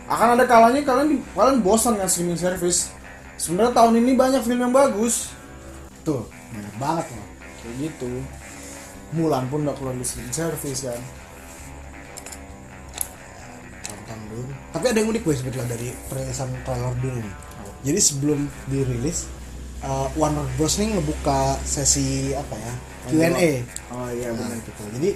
[0.06, 2.94] Akan ada kalanya kalian kalian bosan kan streaming service.
[3.36, 5.34] Sebenarnya tahun ini banyak film yang bagus.
[6.06, 6.22] tuh
[6.54, 7.28] banyak banget loh
[7.58, 8.12] Kayak gitu.
[9.18, 11.02] Mulan pun udah keluar di streaming service kan.
[13.86, 17.34] tonton dulu tapi ada yang unik gue sebetulnya dari perilisan trailer dulu nih
[17.86, 19.30] jadi sebelum dirilis
[19.86, 22.74] uh, Warner Bros nih ngebuka sesi apa ya
[23.08, 23.50] Q&A
[23.88, 24.58] Oh iya Nah, benar.
[24.60, 24.82] gitu.
[24.92, 25.10] Jadi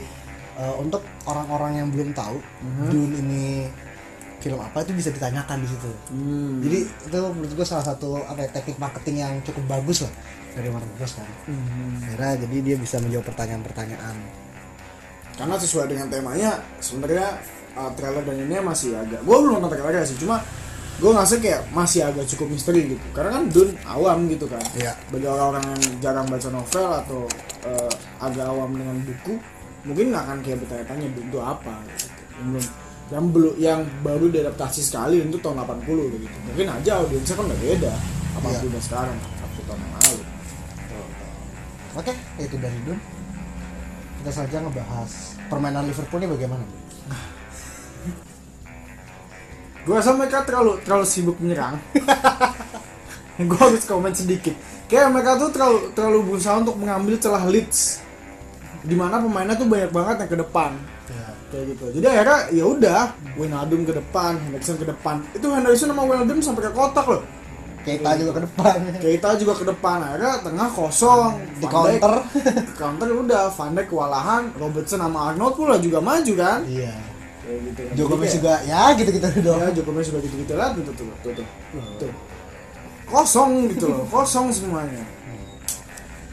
[0.57, 2.85] uh, untuk orang-orang yang belum tahu Mhm.
[2.89, 3.45] Dune ini
[4.41, 5.91] film apa itu bisa ditanyakan di situ.
[6.09, 6.65] Hmm.
[6.65, 10.13] Jadi itu menurut gue salah satu apa ya, teknik marketing yang cukup bagus lah
[10.51, 11.29] dari Warner Bros kan.
[11.45, 12.01] Hmm.
[12.01, 14.17] Akhirnya jadi dia bisa menjawab pertanyaan-pertanyaan.
[15.37, 17.37] Karena sesuai dengan temanya sebenarnya
[17.75, 19.21] uh, trailer dan ini masih agak.
[19.21, 20.41] Gue belum nonton trailernya sih, cuma
[21.01, 23.05] gue ngerasa kayak masih agak cukup misteri gitu.
[23.17, 24.61] Karena kan Dun awam gitu kan.
[24.77, 24.93] Iya.
[25.09, 27.21] bagi orang-orang yang jarang baca novel atau
[27.65, 29.35] eh, agak awam dengan buku
[29.81, 32.07] mungkin nggak akan kayak bertanya-tanya itu apa gitu.
[32.37, 32.65] yang belum
[33.11, 37.61] yang belum yang baru diadaptasi sekali untuk tahun 80 gitu mungkin aja audiensnya kan udah
[37.65, 37.93] beda
[38.37, 38.61] apa Iya.
[38.69, 40.23] udah sekarang satu tahun yang lalu
[41.91, 43.03] Oke, itu dari Dune.
[44.23, 45.11] Kita saja ngebahas
[45.51, 46.63] permainan Liverpool ini bagaimana.
[49.81, 51.81] Gue rasa mereka terlalu terlalu sibuk menyerang.
[53.41, 54.53] Gue harus komen sedikit.
[54.85, 58.05] Kayak mereka tuh terlalu terlalu berusaha untuk mengambil celah leads
[58.85, 60.71] di mana pemainnya tuh banyak banget yang ke depan.
[61.11, 61.27] Ya.
[61.51, 61.85] kayak gitu.
[61.99, 63.01] Jadi akhirnya ya udah
[63.35, 65.25] Wijnaldum ke depan Henderson ke depan.
[65.33, 67.23] Itu Henderson sama Wijnaldum sampai ke kotak loh.
[67.81, 68.77] Keita juga ke depan.
[69.01, 69.99] Keita juga ke depan.
[70.05, 71.41] Akhirnya tengah kosong.
[71.57, 72.15] Di Van Dijk- counter.
[72.69, 73.45] di counter udah.
[73.57, 74.43] Van Dijk kewalahan.
[74.61, 76.61] Robertson sama Arnold pula juga maju kan.
[76.69, 76.93] Iya.
[77.61, 79.61] Gitu Gomez kayak- juga ya gitu-gitu doang.
[79.61, 81.47] ya Joe Gomez juga gitu-gitu lah tuh tuh tuh tuh, tuh.
[81.99, 82.13] Tuh.
[83.07, 85.03] kosong gitu loh kosong semuanya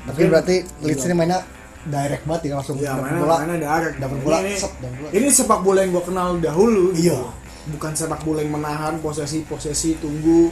[0.05, 1.43] Tapi berarti Leeds ini mainnya
[1.83, 3.35] direct banget ya langsung Iya, dapet bola.
[3.37, 3.95] mainnya direct.
[3.97, 5.09] Dapet Ini- bola, ini, dapet bola.
[5.11, 6.83] ini sepak bola yang gue kenal dahulu.
[6.91, 7.11] gitu.
[7.11, 7.19] Iya.
[7.67, 10.47] Bukan sepak bola yang menahan posesi posesi tunggu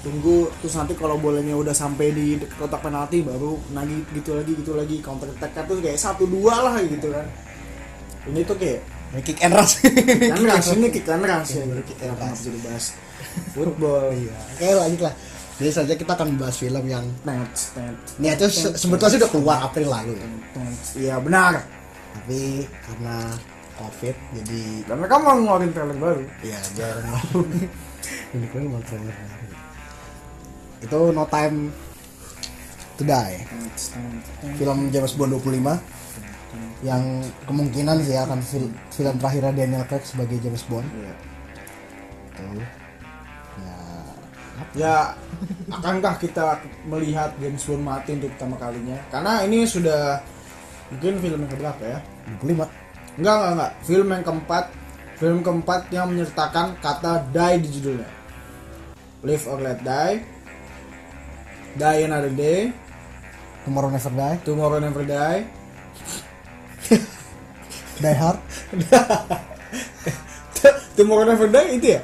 [0.00, 4.72] tunggu terus nanti kalau bolanya udah sampai di kotak penalti baru nagi gitu lagi gitu
[4.72, 7.26] lagi counter attack tuh kayak satu dua lah gitu kan.
[8.24, 9.74] Ini tuh kayak Ini kick and rush.
[9.82, 11.62] kan rush ini kick and rush ya.
[11.62, 12.38] Iya, kick and rush.
[12.38, 12.84] bisa dibahas
[13.50, 14.06] football.
[14.10, 14.34] Iya.
[14.54, 15.14] Oke lanjut lah.
[15.56, 19.28] Jadi saja kita akan bahas film yang Net, net, ini itu se- sebetulnya sih udah
[19.28, 20.26] keluar April lalu ya.
[20.96, 21.60] Iya benar.
[22.10, 23.16] Tapi karena
[23.76, 26.22] covid jadi Dan mereka mau ngeluarin trailer baru.
[26.40, 27.44] ya jarang mau.
[28.32, 29.46] Ini kan mau trailer baru.
[30.80, 31.56] Itu No Time
[32.96, 33.36] to Die.
[34.56, 35.76] Film James Bond 25
[36.80, 37.02] yang
[37.46, 40.86] kemungkinan sih akan fil- film terakhirnya Daniel Craig sebagai James Bond.
[40.90, 41.14] Iya.
[42.34, 42.62] Tuh.
[43.60, 43.78] Ya
[44.76, 44.96] Ya,
[45.72, 48.98] akankah kita melihat James Bond mati untuk pertama kalinya?
[49.08, 50.20] Karena ini sudah
[50.92, 51.98] mungkin film yang keberapa ya?
[52.38, 52.68] 25.
[53.18, 53.72] Enggak, enggak, enggak.
[53.82, 54.64] Film yang keempat,
[55.16, 58.10] film keempat yang menyertakan kata die di judulnya.
[59.20, 60.14] Live or Let Die,
[61.76, 62.72] Die Another Day,
[63.68, 65.38] Tomorrow Never Die, Tomorrow Never Die,
[68.00, 68.38] Die Hard,
[70.96, 72.00] Tomorrow Never Die itu ya?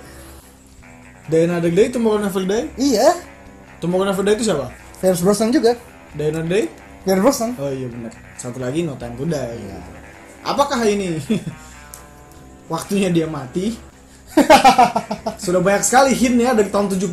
[1.26, 3.16] Die Another Day, Tomorrow Never Die, Iya,
[3.80, 4.70] Tomorrow Never Die itu siapa?
[5.00, 5.74] Pierce Brosnan juga.
[6.12, 6.64] Die Another Day?
[7.04, 7.50] Pierce Brosnan.
[7.56, 8.12] Oh iya benar.
[8.36, 9.60] Satu lagi No Time to Die.
[10.46, 11.16] Apakah ini
[12.72, 13.74] waktunya dia mati?
[15.44, 17.08] Sudah banyak sekali hintnya dari tahun 70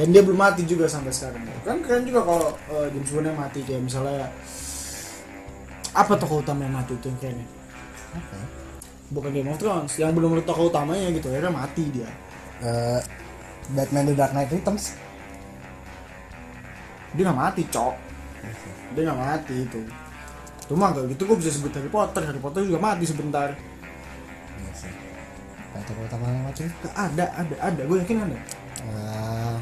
[0.00, 3.36] Dan dia belum mati juga sampai sekarang Kan keren juga kalau uh, James Bond yang
[3.36, 4.32] mati Kayak misalnya
[5.96, 7.48] Apa tokoh utama yang mati itu yang keren ya?
[8.20, 8.38] Oke.
[9.06, 12.10] Bukan Game of Thrones Yang belum tokoh utamanya gitu Akhirnya mati dia
[12.60, 13.00] Eh,
[13.76, 14.96] Batman The Dark Knight Returns.
[17.12, 17.94] Dia gak mati cok
[18.96, 19.80] Dia gak mati itu
[20.66, 23.54] Cuma kalau gitu gue bisa sebut Harry Potter Harry Potter juga mati sebentar
[24.56, 24.92] Iya sih.
[25.76, 26.64] Tokoh utama yang mati.
[26.64, 27.82] Gak ada, ada, ada.
[27.84, 28.38] Gue yakin ada.
[28.80, 29.56] Eh,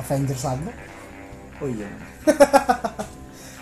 [0.00, 0.72] Avengers Saga.
[1.60, 1.88] Oh iya.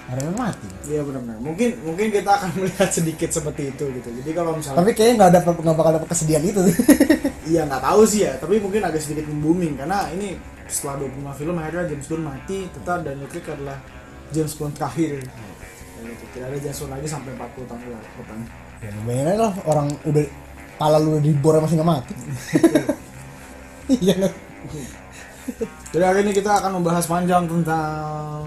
[0.09, 0.68] Yang mati.
[0.88, 1.37] Iya benar-benar.
[1.44, 4.09] Mungkin mungkin kita akan melihat sedikit seperti itu gitu.
[4.09, 6.61] Jadi kalau misalnya Tapi kayaknya nggak ada nggak bakal dapat kesedihan itu.
[7.53, 10.37] iya nggak tahu sih ya, tapi mungkin agak sedikit membooming karena ini
[10.68, 13.79] setelah 25 film akhirnya James Bond mati, tetap Daniel Craig adalah
[14.33, 15.25] James Bond terakhir.
[15.25, 16.25] Kayak gitu.
[16.37, 17.81] tidak ada James Bond lagi sampai 40 tahun
[18.21, 18.38] depan
[18.79, 20.25] ya bayangin lah orang udah
[20.79, 22.14] pala lu udah dibor masih nggak mati
[24.05, 24.33] iya kan
[25.90, 28.47] jadi hari ini kita akan membahas panjang tentang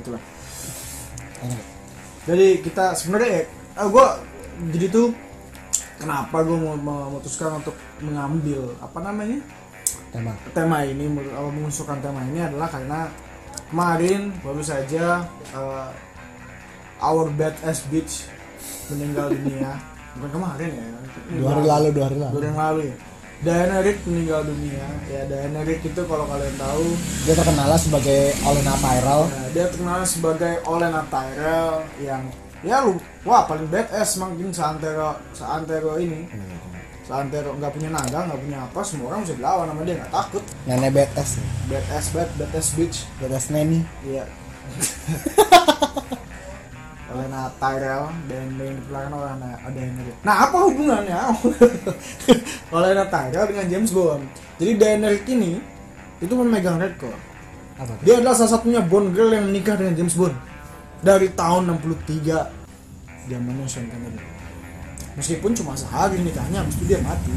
[0.00, 0.22] itulah.
[2.28, 4.06] Jadi kita sebenarnya eh, gue
[4.76, 5.08] jadi tuh
[6.00, 9.40] kenapa gue mau memutuskan untuk mengambil apa namanya?
[10.10, 10.32] Tema.
[10.52, 13.08] Tema ini mengusulkan tema ini adalah karena
[13.70, 15.88] kemarin baru saja eh,
[17.00, 18.28] our bad ass bitch
[18.92, 19.76] meninggal dunia.
[20.18, 20.84] Bukan kemarin ya
[21.38, 22.96] dua hari lalu dua hari dua lalu hari yang lalu ya
[23.40, 24.84] Diana Rigg meninggal dunia.
[25.08, 26.92] Ya Diana Rigg itu kalau kalian tahu
[27.24, 32.22] dia terkenal sebagai Olena Tyrell Nah, dia terkenal sebagai Olena Tyrell yang
[32.60, 36.28] ya lu wah paling badass mungkin seantero seantero ini.
[37.08, 40.44] Seantero nggak punya naga nggak punya apa semua orang bisa dilawan sama dia nggak takut.
[40.68, 41.30] Nenek badass
[41.72, 43.08] badass bad badass bitch.
[43.24, 43.80] Badass neni.
[44.04, 44.28] Iya
[47.10, 51.20] Olena Tyrell dan yang diperlakukan oleh Ana- ada yang Nah apa hubungannya?
[52.74, 54.22] Olena Tyrell dengan James Bond?
[54.62, 55.52] Jadi Rigg ini
[56.22, 57.16] itu memegang rekor.
[57.80, 60.36] Apa dia adalah salah satunya Bond girl yang menikah dengan James Bond
[61.00, 64.20] dari tahun 63 zamannya Sean Connery.
[65.18, 67.34] Meskipun cuma sehari nikahnya, habis itu dia mati.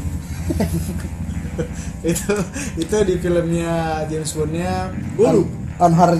[2.14, 2.34] itu
[2.78, 4.90] itu di filmnya James Bondnya.
[5.18, 5.38] Gue on,
[5.82, 6.12] on her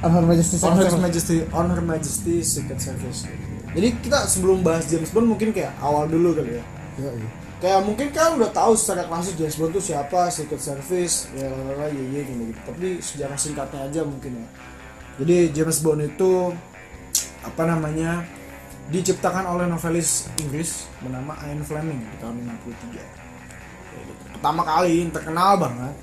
[0.00, 3.28] on her majesty On Her Secret Majesty On Her Majesty Secret Service.
[3.70, 6.64] Jadi kita sebelum bahas James Bond mungkin kayak awal dulu kali ya.
[6.98, 7.28] Iya, iya.
[7.60, 11.92] Kayak mungkin kan udah tahu secara klasik James Bond tuh siapa, Secret Service, ya lalala,
[11.92, 12.60] ye ye gitu, gitu.
[12.64, 14.48] Tapi sejarah singkatnya aja mungkin ya.
[15.20, 16.56] Jadi James Bond itu
[17.44, 18.24] apa namanya
[18.90, 22.96] diciptakan oleh novelis Inggris bernama Ian Fleming di tahun 53.
[22.96, 24.22] Kayak gitu.
[24.34, 25.94] Pertama kali terkenal banget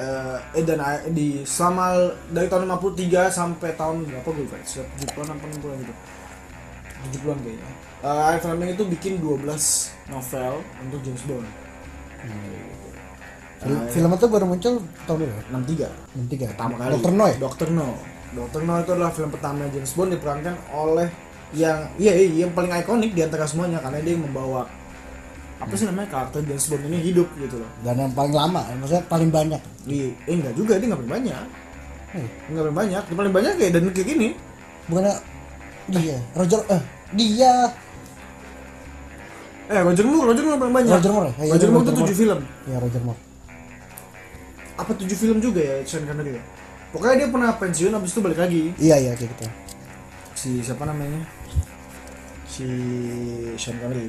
[0.00, 4.56] eh eh, dan eh, di selama dari tahun 53 sampai tahun berapa gue lupa.
[4.64, 5.94] 70-an apa 60-an gitu.
[7.20, 7.68] 70-an kayaknya.
[8.00, 9.44] Eh, Ian Fleming itu bikin 12
[10.08, 10.52] novel
[10.88, 11.48] untuk James Bond.
[13.60, 15.40] Film, film itu baru muncul tahun berapa?
[15.52, 16.46] 63 enam tiga.
[16.56, 16.92] Pertama kali.
[16.96, 17.68] Dokter No ya Dr.
[17.76, 17.88] No
[18.32, 18.60] Dr.
[18.64, 21.08] No itu adalah film pertama James Bond diperankan oleh
[21.52, 23.84] yang iya, iya yang paling ikonik di antara semuanya.
[23.84, 24.64] Karena dia yang membawa
[25.60, 26.08] apa sih namanya?
[26.08, 27.70] Karakter James Bond ini hidup gitu loh.
[27.84, 29.60] Dan yang paling lama maksudnya paling banyak.
[29.84, 31.46] Di eh enggak juga dia nggak paling banyak.
[32.16, 33.02] Eh, nggak paling banyak.
[33.04, 34.28] Dia paling banyak kayak dan kayak gini
[34.88, 35.14] bukannya
[35.92, 37.52] dia Roger eh dia.
[39.70, 40.94] Eh Roger Moore Roger Moore paling banyak.
[40.96, 41.34] Roger Moore ya?
[41.44, 42.40] Iya, Roger Moore itu tujuh film.
[42.64, 43.20] Ya Roger Moore.
[44.80, 46.42] Apa tujuh film juga ya Sean Connery ya?
[46.90, 48.72] Pokoknya dia pernah pensiun habis itu balik lagi.
[48.80, 49.46] Iya iya kayak gitu.
[50.34, 51.20] Si siapa namanya?
[52.48, 52.64] Si
[53.60, 54.08] Sean Connery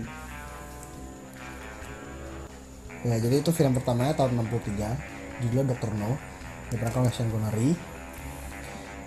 [3.02, 5.92] ya jadi itu film pertamanya tahun 63 judulnya Dr.
[5.98, 6.12] No
[6.72, 7.70] diperankan oleh Sean Connery.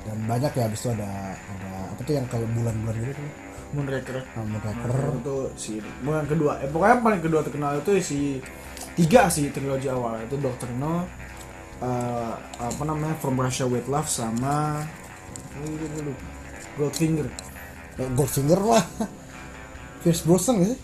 [0.04, 3.30] Dan banyak ya habis itu ada ada apa tuh yang kalau bulan-bulan gitu tuh?
[3.72, 4.16] Moonraker.
[4.20, 4.88] Nah, Moonraker.
[5.16, 5.72] Itu si
[6.04, 8.20] yang kedua eh pokoknya yang paling kedua terkenal itu si
[8.94, 11.09] tiga sih trilogi awal itu Doctor No
[11.80, 14.85] eh, apa namanya From Russia with Love sama.
[16.76, 17.30] Goldfinger.
[17.96, 18.85] Eh, Goldfinger lah.
[20.04, 20.76] Pierce Brosnan sih?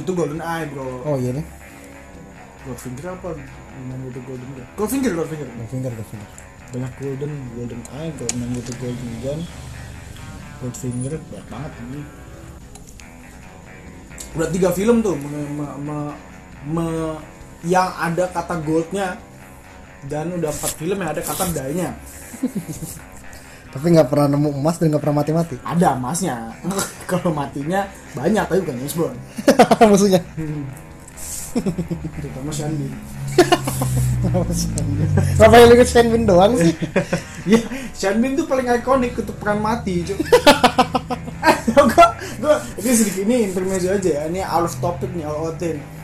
[0.00, 1.04] Itu Golden Eye bro.
[1.04, 1.61] Oh iya nih
[2.62, 3.28] Goldfinger apa?
[3.34, 4.66] Namanya itu Golden Gun.
[4.78, 6.30] Goldfinger Goldfinger Goldfinger Goldfinger
[6.72, 9.40] banyak Golden Golden Eye kalau namanya itu Golden Gun.
[10.62, 12.00] Goldfinger banyak banget ini.
[14.32, 16.16] Udah tiga film tuh me, me- me-
[16.64, 17.20] me-
[17.62, 19.18] yang ada kata goldnya.
[20.02, 21.94] Dan udah empat film yang ada kata die-nya.
[23.70, 25.54] Tapi nggak pernah nemu emas dan nggak pernah mati-mati?
[25.62, 26.50] Ada emasnya.
[27.10, 29.18] Kalau matinya banyak tapi bukan James Bond
[29.90, 30.20] musuhnya
[32.20, 32.94] terutama Sean Bean
[35.36, 36.72] Kenapa yang ikut Sean Bean doang sih?
[37.48, 37.58] ya
[38.38, 40.16] tuh paling ikonik untuk peran mati cuy
[41.42, 41.56] eh
[41.90, 42.06] gua
[42.38, 44.22] gua ini sedikit ini intermezzo aja ya.
[44.30, 45.58] Ini out of topic nih out of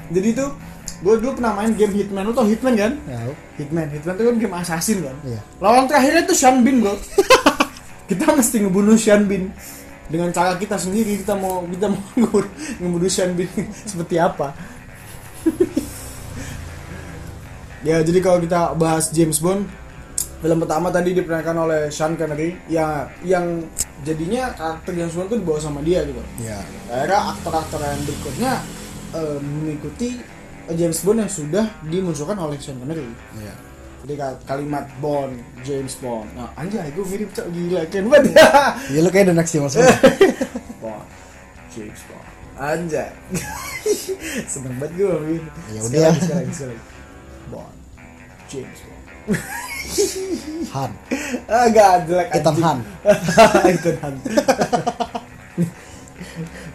[0.08, 0.50] jadi tuh
[0.98, 2.26] gue dulu pernah main game Hitman.
[2.26, 2.92] Lu tau Hitman kan?
[3.06, 3.20] Ya,
[3.54, 5.16] Hitman Hitman itu kan game assassin kan?
[5.22, 5.40] Iya.
[5.62, 6.98] lawan terakhirnya tuh Sean bro.
[8.10, 9.28] Kita mesti ngebunuh Sean
[10.08, 12.48] dengan cara kita sendiri kita mau kita mau ngebunuh,
[12.80, 13.36] ngebunuh Sean
[13.84, 14.56] seperti apa
[17.88, 19.66] ya jadi kalau kita bahas James Bond
[20.38, 23.66] film pertama tadi diperankan oleh Sean Connery ya yang
[24.06, 26.22] jadinya karakter James Bond tuh dibawa sama dia gitu.
[26.38, 26.62] Ya.
[26.86, 28.52] Akhirnya aktor-aktor yang berikutnya
[29.14, 30.08] eh, mengikuti
[30.70, 33.10] James Bond yang sudah dimunculkan oleh Sean Connery.
[33.34, 33.54] Ya.
[34.06, 36.30] Jadi ka- kalimat Bond James Bond.
[36.38, 38.38] Nah anjay gue mirip cok gila keren banget
[38.94, 39.90] ya lu kayak the next James Bond.
[40.82, 41.06] Bond
[41.74, 42.27] James Bond
[42.58, 43.10] anjay.
[44.52, 45.44] Seneng banget gue Min.
[45.72, 46.12] Ya udah.
[46.18, 46.82] sekali lagi.
[47.48, 47.76] Bond.
[48.50, 49.04] James Bond.
[50.74, 50.90] Han.
[51.48, 52.54] Agak jelek Ethan.
[52.60, 52.78] Han.
[53.72, 54.14] Ethan Han.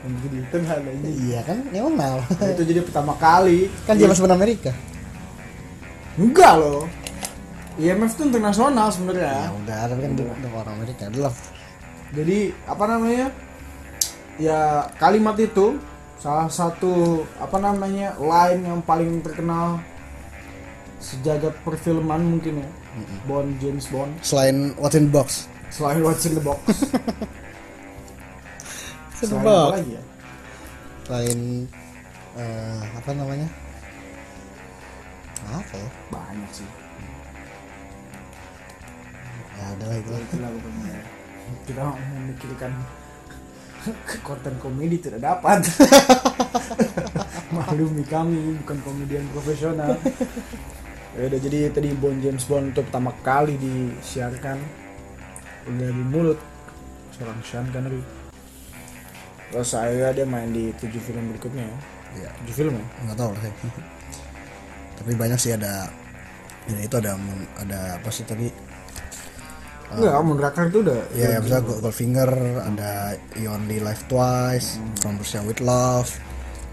[0.03, 3.67] Anjing, Ethan Han aja iya kan ya kenal itu jadi pertama kali.
[3.85, 4.71] Kan James Bond Amerika.
[6.15, 6.87] Enggak loh.
[7.73, 11.33] IMF tuh internasional ya sebenarnya udah tapi kan dia dia orang Amerika adalah
[12.13, 13.27] jadi apa namanya
[14.41, 15.77] ya kalimat itu
[16.17, 19.83] salah satu apa namanya line yang paling terkenal
[21.03, 22.69] sejagat perfilman mungkin ya.
[23.27, 24.13] Bond James Bond.
[24.23, 25.51] Selain What's in the Box.
[25.67, 26.63] Selain What's in the Box.
[29.19, 29.67] Selain Box?
[29.67, 30.03] apa lagi ya?
[31.03, 31.39] Selain
[32.39, 33.47] eh, apa namanya?
[35.43, 35.89] Apa ya?
[36.07, 36.69] Banyak sih.
[39.59, 40.95] Ya adalah itu itulah pokoknya.
[41.67, 41.83] Kita
[42.15, 42.71] memikirkan
[44.23, 45.63] konten komedi tidak dapat.
[47.55, 49.93] Maklumi kami bukan komedian profesional.
[51.13, 54.57] Ya udah jadi tadi Bond James Bond itu pertama kali disiarkan.
[55.69, 56.39] Udah di mulut
[57.13, 58.01] seorang Sean Connery.
[59.53, 61.77] Terus saya dia main di tujuh film berikutnya ya.
[62.25, 62.85] Ya tujuh film ya?
[63.05, 63.55] Nggak tahu lah saya.
[64.93, 65.89] tapi banyak sih ada
[66.69, 67.19] ya itu ada
[67.59, 68.47] ada apa sih tadi
[69.97, 72.31] enggak kamu Drakar itu udah ya, ya misalnya Gold- Goldfinger
[72.65, 72.91] ada
[73.37, 76.09] You Only Live Twice From Russia with Love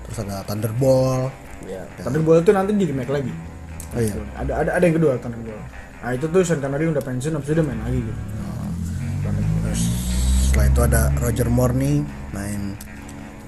[0.07, 1.31] terus ada Thunderball.
[1.69, 3.33] Ya Thunderball itu nanti di remake lagi.
[3.95, 4.15] Oh iya.
[4.35, 5.61] Ada ada ada yang kedua Thunderball.
[6.01, 8.23] Nah itu tuh Sean Connery udah pensiun habis itu dia main lagi gitu.
[9.63, 9.83] Terus
[10.49, 11.97] setelah itu ada Roger Moore nih
[12.33, 12.61] main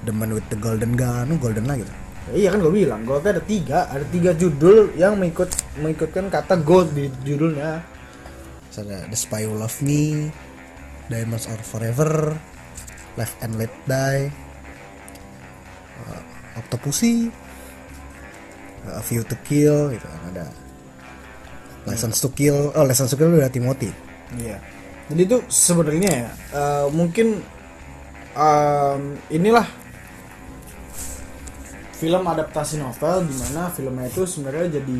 [0.04, 1.40] The Man with the Golden Gun.
[1.40, 1.92] Golden lah gitu
[2.30, 3.90] Ya, iya kan gue bilang goldnya ada tiga.
[3.90, 5.50] Ada tiga judul yang mengikut
[5.82, 7.82] mengikutkan kata gold di judulnya
[8.72, 10.32] terus ada The Spy Who Loved Me
[11.12, 12.32] Diamonds Are Forever
[13.20, 14.22] Left and Let Die
[16.08, 16.20] uh,
[16.56, 17.28] Octopussy
[18.88, 20.46] uh, A View to Kill gitu kan ada
[21.84, 23.90] License to Kill oh License to Kill udah Timothy.
[24.38, 24.56] Iya.
[25.10, 27.42] Jadi itu sebenarnya ya eh, mungkin
[28.38, 29.02] em,
[29.34, 29.66] inilah
[31.98, 34.98] film adaptasi novel di mana filmnya itu sebenarnya jadi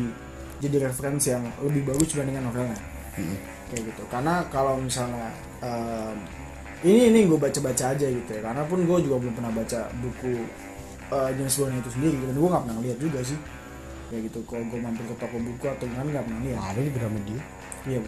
[0.59, 2.79] jadi referensi yang lebih bagus dibandingkan novelnya
[3.71, 4.03] kayak gitu.
[4.09, 6.17] Karena kalau misalnya em,
[6.83, 8.41] ini ini gue baca baca aja gitu ya.
[8.43, 10.33] Karena pun gue juga belum pernah baca buku
[11.11, 13.39] eh, James Bond itu sendiri dan gue nggak pernah lihat juga sih.
[14.11, 16.91] Kayak gitu kalau gue mampir ke toko buku atau gimana nggak pernah lihat ada di
[16.93, 17.41] Gramedia
[17.83, 17.99] iya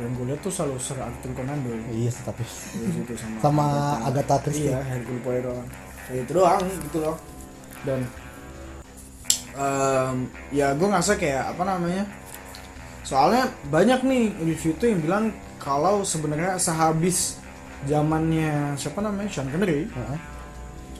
[0.00, 3.64] yang gue lihat tuh selalu Sir Arthur Conan Doyle iya tapi situ sama sama
[4.06, 4.36] Agatha.
[4.40, 4.70] Christie.
[4.70, 5.66] Iya Hercule Poirot
[6.08, 7.16] ya itu doang gitu loh.
[7.82, 8.00] Dan
[9.54, 10.16] em,
[10.50, 12.04] ya gue ngerasa kayak apa namanya
[13.04, 15.24] soalnya banyak nih review tuh yang bilang
[15.60, 17.38] kalau sebenarnya sehabis
[17.84, 20.18] zamannya siapa namanya Sean Connery Heeh.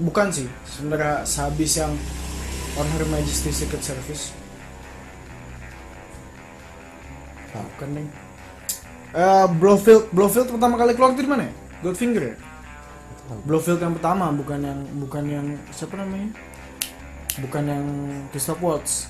[0.04, 1.92] bukan sih sebenarnya sehabis yang
[2.76, 4.36] On Her Majesty Secret Service
[7.54, 8.08] bukan nih
[9.14, 11.52] Eh, Blofeld Blofeld pertama kali keluar itu di mana ya?
[11.86, 12.36] Goldfinger ya?
[13.46, 16.34] Blofeld yang pertama bukan yang bukan yang siapa namanya?
[17.38, 17.84] Bukan yang
[18.34, 19.06] Christoph Waltz.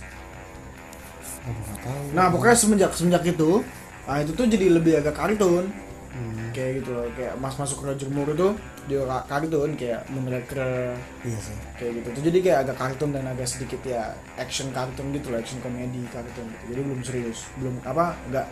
[2.13, 3.61] Nah pokoknya semenjak semenjak itu,
[4.05, 5.69] nah itu tuh jadi lebih agak kartun,
[6.15, 7.11] Hmm, kayak gitu loh.
[7.19, 8.49] Kayak mas masuk Roger Moore itu
[8.87, 10.95] dia ka- kartun kayak Moonraker
[11.27, 12.09] iya sih kayak gitu.
[12.15, 16.07] Tuh jadi kayak agak kartun dan agak sedikit ya action kartun gitu loh, action komedi
[16.15, 16.65] kartun gitu.
[16.71, 18.47] Jadi belum serius, belum apa enggak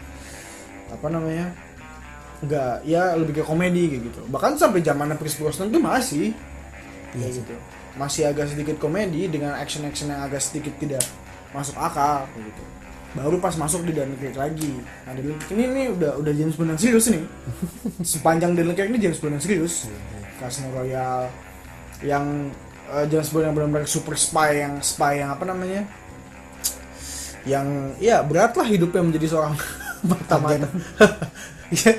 [0.91, 1.47] apa namanya
[2.43, 6.35] enggak ya lebih ke komedi kayak gitu bahkan sampai zaman Pierce Brosnan tuh masih
[7.15, 7.41] Iya kayak sih.
[7.47, 7.55] gitu
[7.95, 11.07] masih agak sedikit komedi dengan action action yang agak sedikit tidak
[11.55, 12.63] masuk akal kayak gitu
[13.13, 14.73] baru pas masuk di Craig lagi.
[15.05, 17.23] Nah Craig ini, ini udah udah James Bond yang serius nih
[18.17, 19.89] sepanjang Daniel Craig ini James Bond yang serius.
[20.41, 21.29] Casino Royale
[22.03, 22.51] yang
[22.89, 25.85] eh, James Bond yang benar-benar super spy yang spy yang apa namanya?
[27.45, 27.67] Yang
[28.01, 29.55] ya beratlah hidupnya menjadi seorang
[30.11, 30.69] mata-mata.
[31.73, 31.97] Ya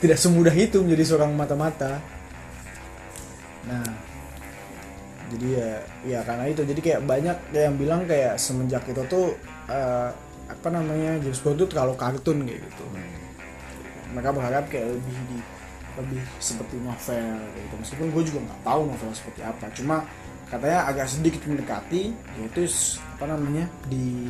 [0.00, 2.00] tidak semudah itu menjadi seorang mata-mata.
[3.68, 3.84] Nah
[5.28, 5.70] jadi ya
[6.08, 6.64] ya karena itu.
[6.64, 9.36] Jadi kayak banyak yang bilang kayak semenjak itu tuh
[9.68, 10.10] eh,
[10.48, 12.84] apa namanya James Bond tuh terlalu kartun kayak gitu.
[14.16, 15.38] Mereka berharap kayak lebih di
[15.98, 17.74] lebih seperti novel kayak gitu.
[17.84, 19.66] Meskipun gue juga nggak tahu novel seperti apa.
[19.76, 19.96] Cuma
[20.48, 22.64] katanya agak sedikit mendekati yaitu
[23.20, 24.24] apa namanya di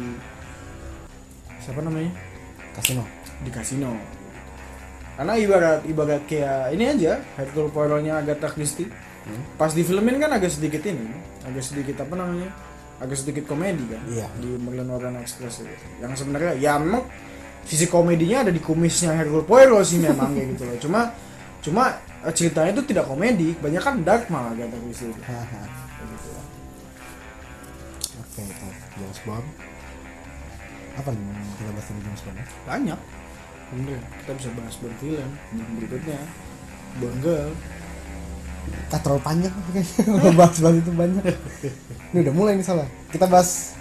[1.62, 2.10] siapa namanya?
[2.74, 3.06] Kasino
[3.38, 3.94] di kasino
[5.18, 8.86] karena ibarat ibarat kayak ini aja Hercule Poirotnya Agatha Christie.
[9.58, 11.10] Pas di filmin kan agak sedikit ini
[11.42, 12.54] agak sedikit apa namanya
[12.98, 14.26] agak sedikit komedi kan Iya.
[14.38, 15.70] di Merlin Orient Express itu.
[16.02, 17.06] Yang sebenarnya ya memang
[17.62, 20.78] sisi komedinya ada di kumisnya Hercule Poirot sih memang kayak gitu loh.
[20.82, 21.00] Cuma
[21.58, 21.84] cuma
[22.22, 25.20] eh, ceritanya itu tidak komedi banyak kan dark malah Agatha Christie itu.
[25.20, 26.30] Gitu
[28.18, 28.66] oke itu
[28.98, 29.46] James Bond.
[30.98, 32.36] Apa nih yang kita bahas tentang James Bond?
[32.36, 32.46] Ya?
[32.66, 33.00] banyak.
[33.68, 35.28] Bener kita bisa bahas Bond film
[35.78, 36.20] berikutnya.
[36.98, 37.50] Bond Girl
[38.88, 41.24] Kah terlalu panjang kayaknya bahas bahas itu banyak.
[42.12, 42.88] Ini udah mulai nih salah.
[43.12, 43.76] Kita bahas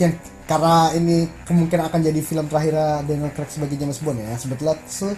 [0.00, 0.12] yang
[0.50, 2.74] karena ini kemungkinan akan jadi film terakhir
[3.06, 4.34] Daniel Craig sebagai James Bond ya.
[4.34, 5.14] Sebetulnya tuh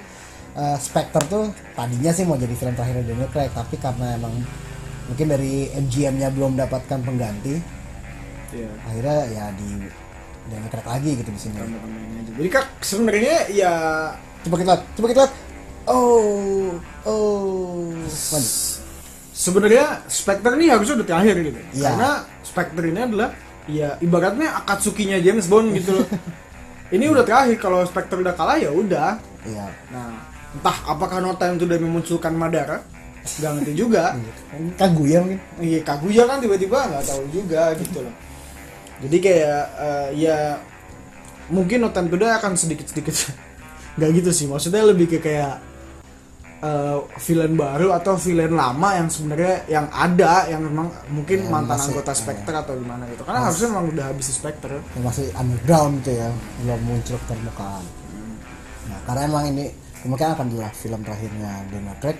[0.60, 4.36] eh, Spectre tuh tadinya sih mau jadi film terakhir Daniel Craig tapi karena emang
[5.08, 7.58] mungkin dari MGM-nya belum mendapatkan pengganti
[8.52, 9.70] ya akhirnya ya di
[10.52, 11.56] Daniel Craig lagi gitu di sini.
[12.36, 13.72] Jadi kak sebenarnya ya
[14.44, 15.34] coba kita lihat coba kita lihat.
[15.88, 16.76] Oh
[17.08, 17.96] oh.
[18.04, 18.81] Lanjut
[19.42, 21.82] sebenarnya Spectre ini harusnya udah terakhir gitu Iya.
[21.90, 22.10] karena
[22.46, 23.28] Spectre ini adalah
[23.66, 26.06] ya ibaratnya Akatsuki-nya James Bond gitu loh.
[26.92, 29.16] Ini udah terakhir kalau Spectre udah kalah ya udah.
[29.48, 29.64] Iya.
[29.88, 30.12] Nah
[30.52, 32.84] entah apakah No Time Die memunculkan Madara?
[33.40, 34.12] Nggak ngerti juga.
[34.76, 38.12] Kaguya mungkin iya Kaguya kan tiba-tiba nggak tahu juga gitu loh.
[39.00, 40.60] Jadi kayak eh, ya
[41.48, 43.16] mungkin No Time to Die akan sedikit-sedikit.
[43.96, 45.71] Nggak gitu sih maksudnya lebih ke kayak
[46.62, 51.74] eh, villain baru atau villain lama yang sebenarnya yang ada yang memang mungkin Ya, mantan
[51.74, 52.18] masih- anggota ya.
[52.18, 53.22] Spectre atau gimana gitu.
[53.22, 54.76] Karena Mas- harusnya memang udah habis di Spectre.
[54.94, 56.28] Yang masih underground gitu ya
[56.60, 57.84] belum muncul ke permukaan.
[58.82, 59.64] Nah karena emang ini
[60.00, 62.18] kemungkinan akan adalah film terakhirnya Daniel Craig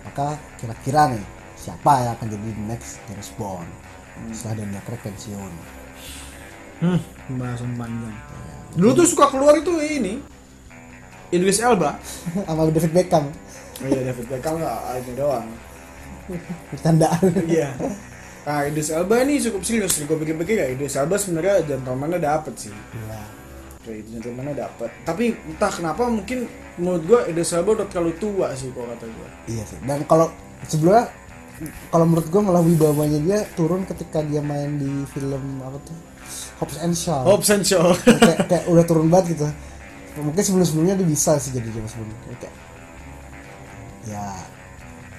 [0.00, 0.26] maka
[0.56, 1.24] kira-kira nih
[1.54, 3.68] siapa yang akan jadi next James Bond?
[4.30, 5.52] Setelah Daniel Craig pensiun.
[6.78, 8.16] Hmm, pembahasan panjang.
[8.72, 10.20] Dulu tuh suka keluar itu ini
[11.28, 11.98] Idris Elba.
[12.46, 13.24] Sama David Beckham
[13.82, 15.46] oh iya David Beckham nggak ini doang
[16.74, 17.70] bercandaan Iya.
[18.48, 20.00] Nah, Idris Elba ini cukup serius.
[20.08, 22.72] Gue pikir-pikir ya, Idris Elba sebenarnya gentleman-nya dapet sih.
[22.72, 23.20] Iya.
[23.84, 24.88] Kayak gentleman-nya dapet.
[25.04, 26.48] Tapi entah kenapa mungkin
[26.78, 29.28] menurut gue Idris Elba udah terlalu tua sih kalau kata gue.
[29.50, 30.30] iya sih dan kalau
[30.70, 31.10] sebelumnya
[31.90, 35.96] kalau menurut gue malah wibawanya dia turun ketika dia main di film apa tuh
[36.62, 37.90] Hobbs and Shaw Hobbs and Shaw.
[38.06, 39.46] kayak, kayak udah turun banget gitu
[40.22, 42.54] mungkin sebelum sebelumnya dia bisa sih jadi James Bond kayak
[44.08, 44.26] ya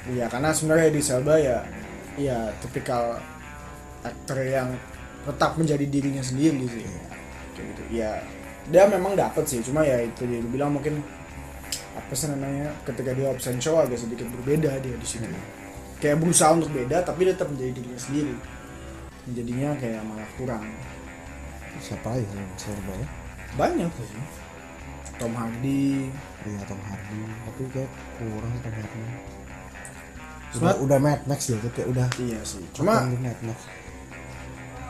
[0.10, 1.58] Iya, karena sebenarnya Idris Elba ya,
[2.16, 3.20] ya tipikal
[4.02, 4.72] aktor yang
[5.28, 6.88] tetap menjadi dirinya sendiri sih.
[7.54, 7.82] Kayak gitu.
[7.94, 8.12] Ya,
[8.72, 9.60] dia memang dapet sih.
[9.60, 11.04] Cuma ya itu dia bilang mungkin
[11.94, 15.28] apa sih namanya ketika dia Hobbs and Shaw agak sedikit berbeda dia di situ.
[16.00, 18.36] Kayak berusaha untuk beda tapi dia tetap menjadi dirinya sendiri.
[19.30, 20.64] Jadinya kayak malah kurang.
[21.80, 23.08] siapa lagi yang serba ya
[23.56, 24.20] Banyak sih.
[25.20, 26.08] Tom Hardy,
[26.42, 27.20] Iya Tom Hardy.
[27.46, 29.00] Tapi kayak kurang Tom Hardy.
[30.50, 32.64] Udah, Sebenarnya- udah Mad Max ya kayak udah iya sih.
[32.74, 33.60] Cuma di Mad Max.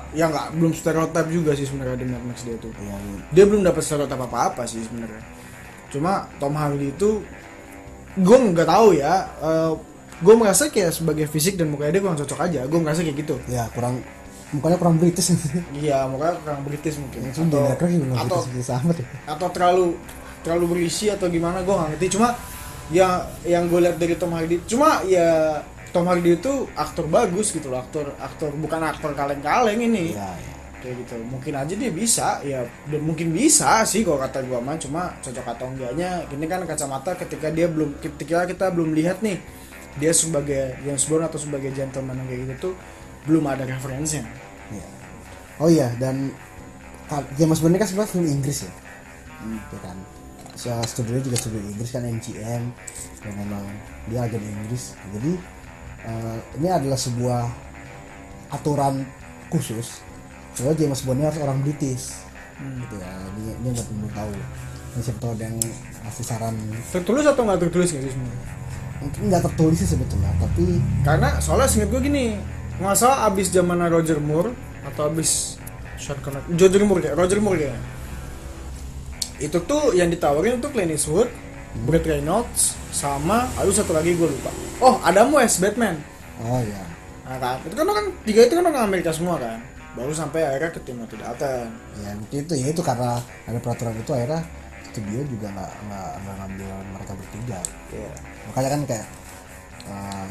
[0.10, 2.72] Ya nggak belum stereotip juga sih sebenarnya di Mad Max dia tuh.
[2.80, 2.96] ya
[3.30, 5.22] dia belum dapat stereotip apa apa sih sebenarnya.
[5.90, 7.22] Cuma Tom Hardy itu
[8.16, 9.30] gue nggak tahu ya
[10.20, 12.62] gue merasa kayak sebagai fisik dan mukanya dia kurang cocok aja.
[12.66, 13.36] Gue merasa kayak gitu.
[13.48, 14.00] Ya kurang
[14.56, 15.30] mukanya kurang British.
[15.76, 17.20] Iya mukanya kurang British mungkin.
[17.30, 19.88] Juga nggak atau British British amat ya atau terlalu
[20.42, 22.08] terlalu berisi atau gimana gue nggak ngerti.
[22.18, 22.34] Cuma
[22.90, 25.62] yang yang gue lihat dari Tom Hardy cuma ya
[25.94, 27.82] Tom Hardy itu aktor bagus gitu loh.
[27.82, 30.18] Aktor aktor bukan aktor kaleng-kaleng ini.
[30.18, 30.54] Ya, ya.
[30.80, 31.14] kayak gitu.
[31.28, 32.66] Mungkin aja dia bisa ya
[32.98, 34.78] mungkin bisa sih kalau kata gua mah.
[34.82, 39.38] Cuma cocok atau enggaknya ini kan kacamata ketika dia belum ketika kita belum lihat nih
[40.00, 42.74] dia sebagai James Bond atau sebagai gentleman kayak gitu tuh
[43.28, 44.28] belum ada referensinya.
[44.70, 44.86] Ya.
[45.58, 46.30] oh iya dan
[47.42, 48.72] James Bond ini kan sebenarnya film Inggris ya?
[49.42, 49.60] Hmm.
[49.74, 49.98] ya kan?
[50.54, 52.64] So, studio juga studio Inggris kan MGM
[53.26, 53.64] dan memang
[54.12, 54.94] dia agen Inggris.
[55.18, 55.34] Jadi
[56.06, 57.50] eh, ini adalah sebuah
[58.54, 59.08] aturan
[59.50, 60.06] khusus
[60.62, 62.14] bahwa James Bond harus orang British.
[62.60, 62.78] Hmm.
[62.86, 63.10] gitu ya.
[63.10, 64.32] Ini ini buat belum tahu.
[64.90, 65.58] Ini siapa tahu ada yang
[66.06, 66.56] ngasih saran.
[66.94, 68.44] Tertulis atau nggak tertulis nggak sebenarnya?
[69.00, 70.76] Mungkin nggak tertulis sih sebetulnya tapi
[71.08, 72.36] karena soalnya singkat gue gini
[72.80, 74.56] nggak salah abis zaman Roger Moore
[74.88, 75.60] atau abis
[76.00, 76.48] Sean Connery.
[76.56, 77.80] Roger Moore kayak Roger Moore kayak
[79.40, 81.28] itu tuh yang ditawarin tuh Clint Eastwood
[81.84, 84.52] Burt Reynolds sama aduh satu lagi gue lupa.
[84.80, 86.00] Oh Adam West Batman.
[86.40, 86.84] Oh ya
[87.28, 89.60] nah, kan itu kan kan tiga itu kan orang Amerika semua kan.
[89.94, 91.68] Baru sampai akhirnya ke Timothy Dalton
[92.00, 94.42] ya mungkin itu ya itu karena ada peraturan itu akhirnya
[94.88, 97.60] studio juga nggak nggak ngambil mereka bertiga.
[97.92, 98.12] Iya.
[98.50, 99.08] makanya kan kayak
[99.84, 100.26] eh,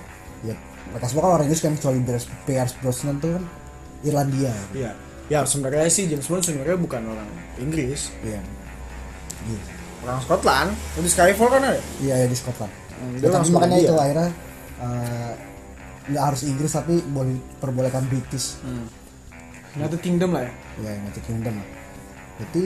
[0.49, 0.55] ya
[0.93, 1.99] mereka semua kan orang Inggris kan kecuali
[2.47, 3.45] Pierce, Brosnan tuh kan
[4.03, 4.55] Irlandia.
[4.73, 4.93] Iya.
[5.29, 7.29] Ya sebenarnya sih James Bond sebenarnya bukan orang
[7.61, 8.09] Inggris.
[8.25, 8.41] Iya.
[9.49, 9.63] Iya.
[9.99, 10.71] orang Scotland.
[10.97, 11.81] Di Skyfall kan ada?
[12.01, 12.73] Iya ya di Scotland.
[12.99, 14.31] Hmm, Ya, tapi makanya itu akhirnya
[14.79, 15.33] eh,
[16.09, 18.57] nggak harus Inggris tapi boleh perbolehkan British.
[19.77, 20.53] United Kingdom lah ya?
[20.87, 21.55] Ya United Kingdom.
[22.41, 22.65] Berarti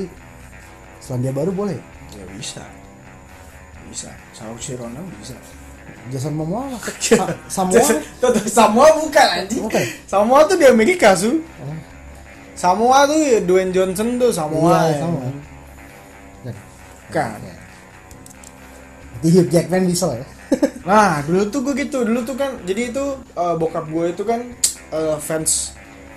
[1.02, 1.76] Selandia Baru boleh?
[2.14, 2.62] Ya bisa.
[3.90, 4.12] Bisa.
[4.78, 5.34] Ronan bisa
[6.09, 7.78] Jason Momoa masuk Sa- Samoa
[8.18, 9.85] Tuh, Samoa bukan anjing Bukan?
[10.05, 11.76] Samoa tuh di Amerika su Oh.
[12.53, 14.99] Samoa tuh ya Dwayne Johnson tuh Samoa Iya, ya.
[15.01, 15.28] Samoa.
[17.09, 17.37] Kan.
[19.12, 20.26] Berarti Hugh Jackman bisa lah ya
[20.89, 24.41] Nah dulu tuh gue gitu dulu tuh kan jadi itu eh, bokap gue itu kan
[24.91, 25.72] eh, fans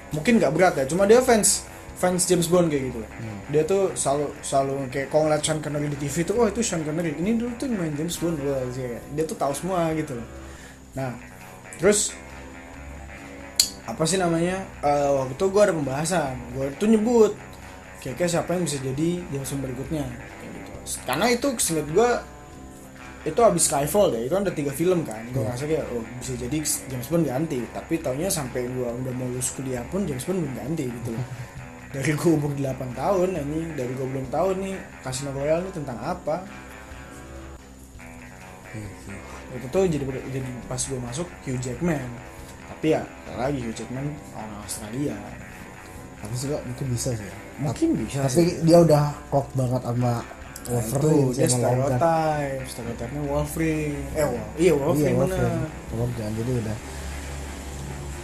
[0.10, 3.00] mungkin nggak berat ya cuma dia fans fans James Bond kayak gitu.
[3.48, 6.84] Dia tuh selalu selalu kayak kalau ngeliat Sean Connery di TV tuh oh itu Sean
[6.84, 7.16] Connery.
[7.16, 10.28] Ini dulu tuh main James Bond Wah, dia, dia tuh tahu semua gitu loh.
[10.94, 11.16] Nah
[11.76, 12.12] terus
[13.86, 14.66] apa sih namanya?
[14.82, 16.34] Eh, waktu itu gue ada pembahasan.
[16.52, 17.32] Gue tuh nyebut
[18.02, 20.04] kira-kira siapa yang bisa jadi James Bond berikutnya.
[20.06, 20.72] Kayak gitu.
[21.06, 22.10] Karena itu singkat gue
[23.26, 24.22] itu abis Skyfall deh.
[24.26, 25.22] Itu kan ada tiga film kan.
[25.30, 25.48] Gue Iya.
[25.48, 26.58] ngerasa kayak oh bisa jadi
[26.92, 27.60] James Bond ganti.
[27.72, 31.26] Tapi taunya sampai gue udah mau lulus kuliah pun James Bond belum ganti gitu loh
[31.96, 35.96] dari gue umur 8 tahun ini dari gue belum tahu nih Casino Royale ini tentang
[35.98, 36.44] apa.
[39.56, 42.04] Itu tuh jadi jadi pas gue masuk Hugh Jackman.
[42.68, 43.02] Tapi ya
[43.34, 45.16] lagi Hugh Jackman orang Australia.
[46.20, 47.36] Tapi juga mungkin bisa sih ya.
[47.56, 50.20] mungkin bisa tapi dia udah klop banget sama
[50.66, 54.02] Nah, Wolverine itu dia stereotype stereotipnya Wolverine.
[54.18, 55.68] Eh Wol iya Wolverine iya Wolverine.
[55.94, 56.78] Logan jadi udah.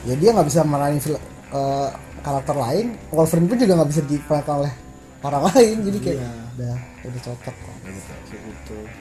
[0.09, 1.21] Ya dia nggak bisa meranin fil-
[1.53, 1.89] eh,
[2.21, 4.73] karakter lain Wolverine pun juga nggak bisa diperankan oleh
[5.21, 6.31] orang lain jadi kayak Iya.
[6.51, 7.75] udah udah cocok kok.
[7.81, 7.97] Kayak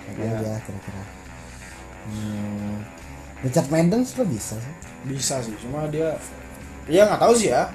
[0.08, 1.02] makanya Ya, dia kira-kira.
[2.00, 2.76] Hmm,
[3.40, 4.74] Richard Madden lo bisa sih.
[5.04, 6.16] Bisa sih cuma dia
[6.86, 7.68] ya nggak tahu sih ya.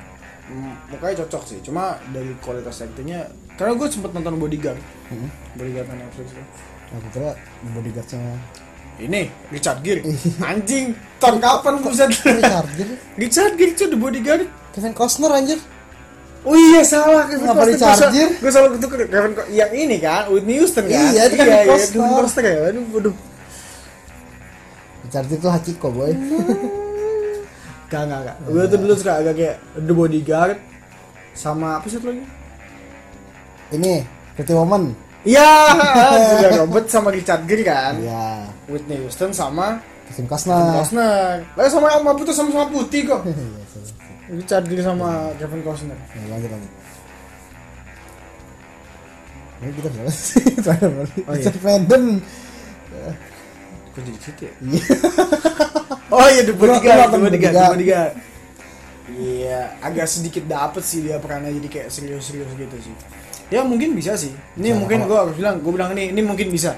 [0.89, 3.25] Mukanya cocok sih cuma dari kualitas aktingnya
[3.57, 4.77] karena gue sempet nonton Bodyguard.
[5.09, 5.29] Hmm.
[5.57, 6.45] Bodyguard Netflix tuh.
[6.85, 7.33] aku kira
[7.73, 8.23] bodyguardnya
[8.97, 10.01] ini Richard Gere
[10.41, 15.59] anjing tahun kapan buset Richard Gere Richard Gere itu The Bodyguard Kevin Costner anjir
[16.45, 17.73] Oh iya salah Kevin Kenapa Costner.
[17.73, 18.31] Richard Gere?
[18.37, 21.61] Gue selalu itu Kevin Co- yang ini kan Whitney Houston kan Iya, itu Kevin iya,
[21.65, 21.99] Costner.
[21.99, 23.15] Kevin Costner ya aduh
[25.03, 26.11] Richard Gere tuh Hachiko boy
[27.85, 28.35] Gak, gak, gak.
[28.43, 30.57] Gue tuh dulu suka agak kayak The Bodyguard
[31.33, 32.25] sama apa sih satu lagi?
[33.67, 34.01] ini
[34.33, 34.93] Pretty Woman
[35.25, 35.49] Iya,
[36.37, 37.97] Julia Roberts sama Richard Gere kan.
[37.97, 41.35] iya Whitney Houston sama Kevin Kevin Costner Costner.
[41.57, 43.21] Lah sama sama putih sama sama putih kok.
[43.29, 43.33] Iya,
[43.73, 43.93] salah.
[44.25, 45.09] Richard Gere sama
[45.41, 45.97] Kevin Costner.
[46.13, 46.71] Ya, lanjut lanjut.
[49.55, 50.45] Ini kita berapa sih?
[50.65, 50.89] Terakhir?
[50.93, 51.33] Oh, iya.
[51.41, 52.03] Richard Madden.
[53.95, 54.53] Kok jadi situ ya?
[54.61, 54.83] Iya.
[56.13, 57.55] Oh iya nonton The Bodyguard, The Bodyguard.
[57.73, 58.13] Bodyguard.
[59.05, 62.95] Iya, agak sedikit dapet sih dia perannya jadi kayak serius-serius gitu sih.
[63.53, 64.33] Ya mungkin bisa sih.
[64.57, 66.73] Ini Bisa, mungkin gue harus bilang, gue bilang ini, ini mungkin bisa.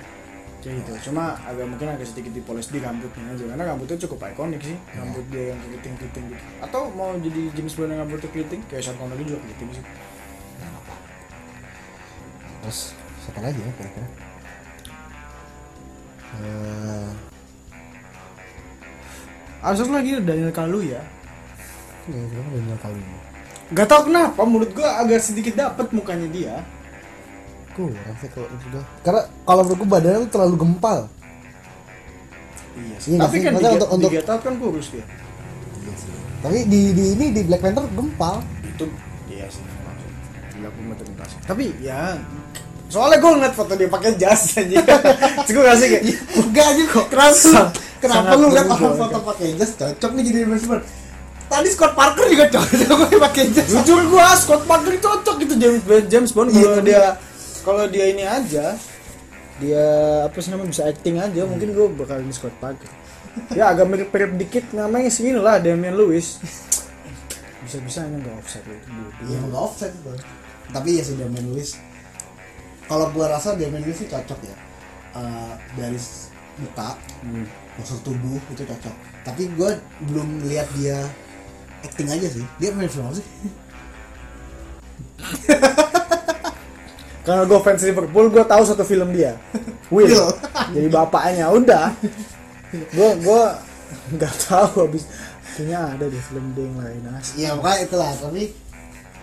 [0.60, 1.12] Kayak gitu.
[1.12, 4.76] Cuma agak mungkin agak sedikit dipoles di rambutnya aja karena rambutnya cukup ikonik sih.
[4.92, 6.44] Rambut dia yang keriting-keriting gitu.
[6.60, 9.84] Atau mau jadi James Bond yang rambutnya keriting kayak Sean Connery juga keriting sih.
[12.68, 12.80] Terus
[13.24, 14.08] siapa lagi ya kira-kira?
[16.38, 17.10] Eh,
[19.64, 21.02] Ada satu lagi Daniel Kaluuya.
[22.08, 23.02] ya Daniel kali
[23.68, 23.74] ini.
[23.74, 26.54] Gak tau kenapa menurut gue agak sedikit dapet mukanya dia.
[27.72, 28.86] Kurang sih kalau itu dah.
[29.02, 31.00] Karena kalau menurut gue badannya tuh terlalu gempal.
[32.74, 33.10] Iya sih.
[33.10, 35.06] Iya, Tapi kan di, untuk- untuk- Get Out kan kurus dia.
[35.78, 36.12] Iya sih.
[36.38, 38.40] Tapi di di ini di Black Panther gempal.
[38.68, 38.86] itu
[39.28, 40.10] iya sih maksud
[40.54, 42.14] implementasi tapi ya
[42.88, 44.78] soalnya gue ngeliat foto dia pakai jas aja
[45.48, 46.04] gue ngasih kayak
[46.38, 47.06] Enggak aja kok.
[47.10, 50.84] kerasa Kenapa lu lihat orang foto pakai jas cocok nih jadi Bond?
[51.48, 53.68] Tadi Scott Parker juga cocok gue pakai jas.
[53.68, 57.04] jujur gue Scott Parker cocok gitu James James Bond Iya, kalau tapi- dia
[57.62, 58.66] kalau dia ini aja
[59.58, 59.86] dia
[60.24, 62.88] apa sih namanya bisa acting aja mungkin gue bakal ini Scott Parker
[63.52, 66.38] ya agak mirip-mirip dikit namanya sih lah Damian Lewis
[67.60, 68.88] bisa bisanya nggak offset itu
[69.24, 70.12] Iya nggak offset itu.
[70.68, 71.76] Tapi ya sih Damian Lewis.
[72.86, 74.56] Kalau gua rasa Damian Lewis sih cocok ya.
[75.14, 76.00] Eh, dari
[76.58, 77.44] muka, Hmm.
[77.74, 78.96] postur tubuh itu cocok.
[79.22, 80.96] Tapi gua belum lihat dia
[81.86, 82.46] acting aja sih.
[82.58, 83.28] Dia main film apa sih?
[87.28, 89.36] Karena gue fans Liverpool, gue tahu satu film dia.
[89.94, 90.32] Will.
[90.72, 91.92] Jadi bapaknya udah.
[92.72, 93.44] Gue gue
[94.16, 95.08] nggak tahu habis
[95.56, 97.02] kayaknya ada di film dia yang lain.
[97.36, 98.12] Iya makanya itulah.
[98.16, 98.44] Tapi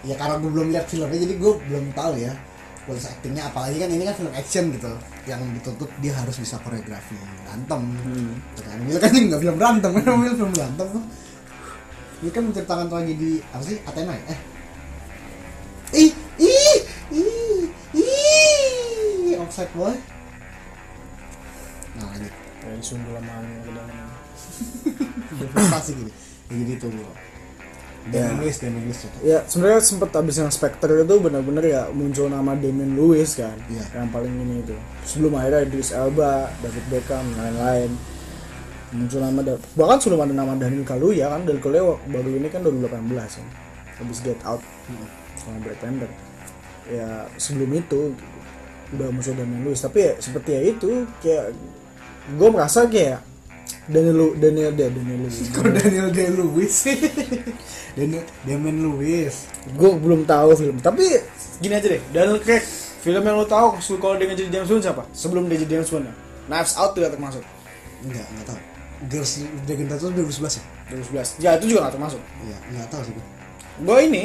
[0.05, 2.33] ya karena gua belum lihat filmnya jadi gua belum tahu ya
[2.85, 4.93] kualitas actingnya apalagi kan ini kan film action gitu
[5.25, 8.37] yang dituntut dia harus bisa koreografi berantem Hmm.
[8.61, 10.89] kan Will kan nggak film berantem kan Will film berantem
[12.23, 13.79] ini kan menceritakan tragedi apa sih?
[13.83, 14.25] Athena ya?
[14.31, 14.41] Eh.
[15.95, 16.79] Ih ih
[17.11, 17.63] ih
[17.95, 19.95] ih Parasite Boy.
[21.95, 22.35] Nah lanjut.
[22.59, 23.35] Kayak sungguh lama
[23.71, 23.87] udah
[25.45, 26.13] investasi gini.
[26.51, 27.15] Ya, jadi itu loh
[28.13, 28.29] Ya.
[28.29, 32.29] Damon Lewis Damon Lewis contoh ya sebenarnya sempet abis yang Spectre itu benar-benar ya muncul
[32.29, 33.81] nama Damien Lewis kan Iya.
[33.97, 34.77] yang paling ini itu.
[35.09, 37.91] Sebelum akhirnya Idris Elba David Beckham dan lain-lain
[38.95, 42.63] muncul nama da- bahkan sebelum ada nama Daniel Kaluuya kan Daniel Kaluuya baru ini kan
[42.63, 43.47] 2018 kan
[43.99, 44.63] habis Get Out
[45.35, 46.11] sama Black Panther
[46.87, 48.15] ya sebelum itu
[48.93, 49.81] udah muncul Daniel Lewis.
[49.81, 51.51] Tapi ya seperti ya itu kayak
[52.33, 53.19] gue merasa kayak
[53.85, 55.49] Daniel Lu- Daniel dia Daniel Lewis.
[55.55, 56.75] Kok Daniel Day Lewis
[57.99, 59.51] Daniel Damon Lewis.
[59.75, 60.77] Gue belum tahu film.
[60.79, 61.03] Tapi
[61.59, 62.63] gini aja deh Daniel Craig
[63.05, 65.03] film yang lo tahu kalau dia jadi James Bond siapa?
[65.11, 66.15] Sebelum dia jadi James Bond ya?
[66.47, 67.43] Knives Out tidak termasuk?
[68.05, 68.61] Enggak enggak tahu
[69.67, 70.63] Dragon Tattoo 2011 ya?
[70.95, 72.21] 2011 ya itu juga gak termasuk.
[72.45, 73.15] Iya enggak tahu sih
[73.75, 74.25] gue ini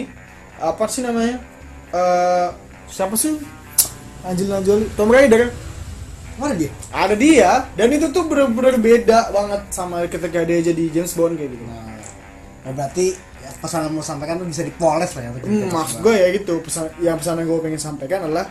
[0.61, 1.41] apa sih namanya?
[1.89, 2.47] Eh
[2.89, 3.39] siapa sih?
[4.21, 5.49] Angelina Jolie Tom Raider.
[6.39, 6.71] Mana dia?
[6.93, 11.51] Ada dia dan itu tuh bener-bener beda banget sama ketika dia jadi James Bond kayak
[11.51, 11.65] gitu.
[11.65, 11.89] Nah
[12.63, 16.13] ya berarti ya, pesan yang mau sampaikan tuh bisa dipoles lah ya Hmm, maksud gue
[16.13, 18.45] ya gitu pesan yang pesan yang gue pengen sampaikan adalah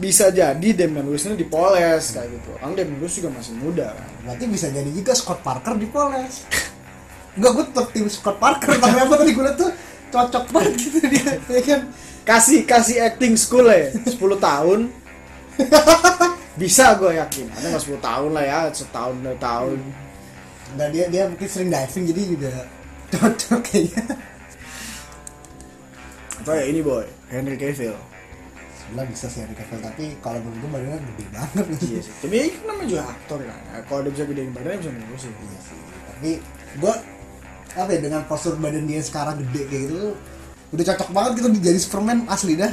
[0.00, 2.50] bisa jadi Damian Lewis ini dipoles kayak gitu.
[2.56, 4.08] Kan Damian Lewis juga masih muda kan.
[4.24, 6.48] Berarti bisa jadi juga Scott Parker dipoles.
[7.36, 9.70] Enggak gue tetap tim Scott Parker tapi apa tadi gue liat tuh
[10.10, 11.80] cocok banget gitu dia ya kan?
[12.24, 14.80] Kasih kasih acting school ya 10 tahun.
[16.60, 17.46] Bisa gue yakin.
[17.52, 19.78] Ada nggak 10 tahun lah ya setahun dua tahun.
[20.80, 22.52] Nah dia dia mungkin sering diving jadi juga
[23.12, 24.04] cocok kayaknya.
[26.40, 28.09] Atau ya ini boy Henry Cavill
[28.90, 31.66] sebelah bisa sih Henry Cavill tapi kalau menurut gue badannya gede banget.
[31.78, 32.14] Iya sih.
[32.18, 35.20] Tapi ini kan namanya juga aktor kan Ya, kalau dia bisa gedein badannya bisa menurut
[35.22, 35.30] sih.
[35.30, 35.78] Iya sih,
[36.10, 36.30] tapi
[36.82, 36.94] gue
[37.70, 40.10] apa ya dengan postur badan dia sekarang gede kayak gitu
[40.74, 42.72] udah cocok banget gitu jadi Superman asli dah.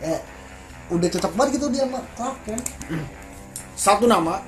[0.00, 0.16] Ya,
[0.88, 2.60] udah cocok banget gitu dia sama Clark kan.
[3.76, 4.40] satu nama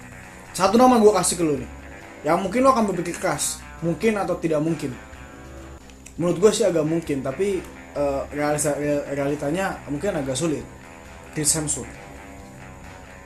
[0.56, 1.70] satu nama gue kasih ke lu nih.
[2.24, 4.96] Yang mungkin lo akan berpikir keras mungkin atau tidak mungkin.
[6.16, 7.60] Menurut gue sih agak mungkin tapi
[7.95, 10.62] eh, realisa- real- realitanya mungkin agak sulit.
[11.32, 11.90] Chris Hemsworth.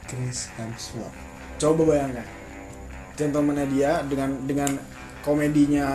[0.07, 1.16] Chris Hemsworth.
[1.59, 2.27] coba bayangkan.
[3.19, 4.71] Gentlemannya dia dengan dengan
[5.21, 5.87] komedinya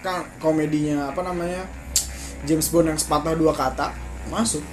[0.00, 1.68] kan komedinya apa namanya?
[2.42, 3.92] James Bond yang sepatah dua kata
[4.26, 4.64] masuk.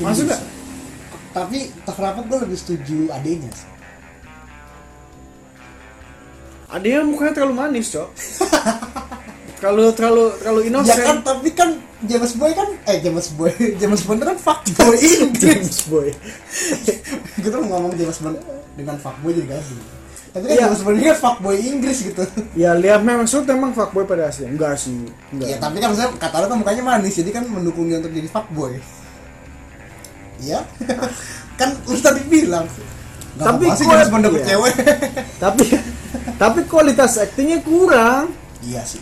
[0.00, 0.42] Masuk nggak?
[1.32, 3.52] Tapi entah kenapa gue lebih setuju adenya.
[3.52, 3.68] sih.
[6.72, 8.08] adanya mukanya terlalu manis cok
[9.62, 11.70] terlalu terlalu terlalu Ya innocent kan, tapi kan
[12.02, 15.38] James Boy kan, eh James Boy, James Bond kan fuckboy Inggris.
[15.46, 16.10] James Boy
[17.46, 18.42] Kita mau ngomong James Bond
[18.74, 19.78] dengan fuckboy jadi gak sih.
[20.32, 20.66] Tapi kan Iya.
[20.66, 22.22] James Bond ini kan fuckboy Inggris gitu.
[22.58, 24.98] ya Liam Hemsworth emang fuckboy pada aslinya enggak sih
[25.30, 28.10] enggak Ya tapi kan saya kata lu kan mukanya manis jadi kan mendukung dia untuk
[28.10, 28.74] jadi fuckboy.
[30.42, 30.66] Iya.
[31.54, 32.66] kan lu tadi bilang.
[33.32, 34.48] Gak Tapi apa sih James Bond dapet iya.
[34.50, 34.74] cewek.
[35.38, 35.64] tapi
[36.34, 38.98] tapi kualitas aktingnya kurang iya sih.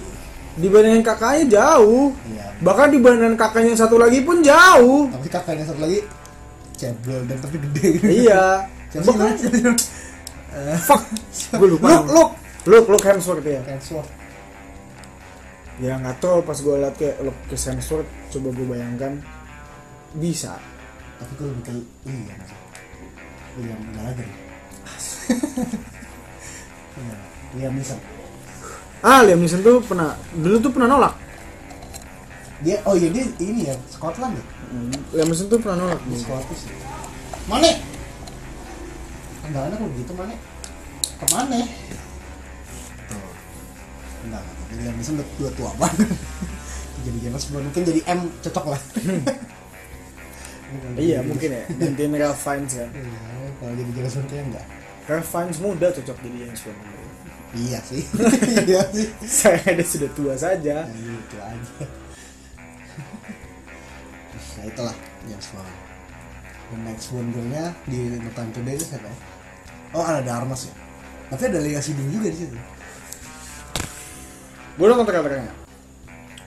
[0.56, 2.46] Dibandingin kakaknya jauh Iya.
[2.60, 6.00] bahkan dibandingin kakaknya yang satu lagi pun jauh Tapi kakaknya satu lagi
[6.74, 7.88] cebrol dan tapi gede.
[8.24, 9.36] iya sih namanya?
[10.88, 11.02] fuck
[11.54, 12.30] gue lupa Look, look.
[12.66, 14.10] look look Hemsworth ya Hemsworth.
[15.78, 19.12] ya nggak tahu pas gue liat kayak look Chris Hemsworth coba gue bayangkan
[20.12, 20.58] bisa
[21.16, 21.72] Tapi gue lebih ke
[22.04, 22.34] iya.
[23.54, 24.28] William Gallagher.
[26.90, 27.16] Iya,
[27.56, 27.96] Liam Neeson.
[29.00, 31.14] Ah Liam Neeson tuh pernah dulu tuh pernah nolak
[32.60, 34.44] Dia oh iya dia ini ya Scotland ya.
[35.16, 36.68] Liam Neeson tuh pernah nolak Di Scottish.
[37.48, 37.72] Mana?
[39.48, 40.34] Enggak ada kok gitu mana?
[41.16, 41.58] Ke mana?
[43.08, 43.30] Tuh.
[44.28, 44.42] Enggak,
[44.76, 46.08] Liam Neeson udah dua tua banget.
[47.08, 48.80] jadi James Bond mungkin jadi M cocok lah.
[50.94, 53.18] iya mungkin ya gantiin Ralph Fiennes kan Iya,
[53.58, 54.66] kalau jadi Bond kayaknya enggak.
[55.08, 56.78] Ralph Fiennes muda cocok jadi James Bond
[57.50, 58.02] Iya sih.
[58.68, 59.10] iya sih.
[59.26, 61.74] saya ada sudah tua saja Ya gitu aja.
[64.60, 64.96] Ya itulah
[65.26, 65.72] James Bond.
[66.70, 69.16] Dan next Bond-nya di Time Today itu siapa ya?
[69.98, 70.74] Oh ada Darmas ya.
[71.30, 72.58] Tapi ada Lea Siding juga di situ.
[74.78, 75.52] gue nonton trailernya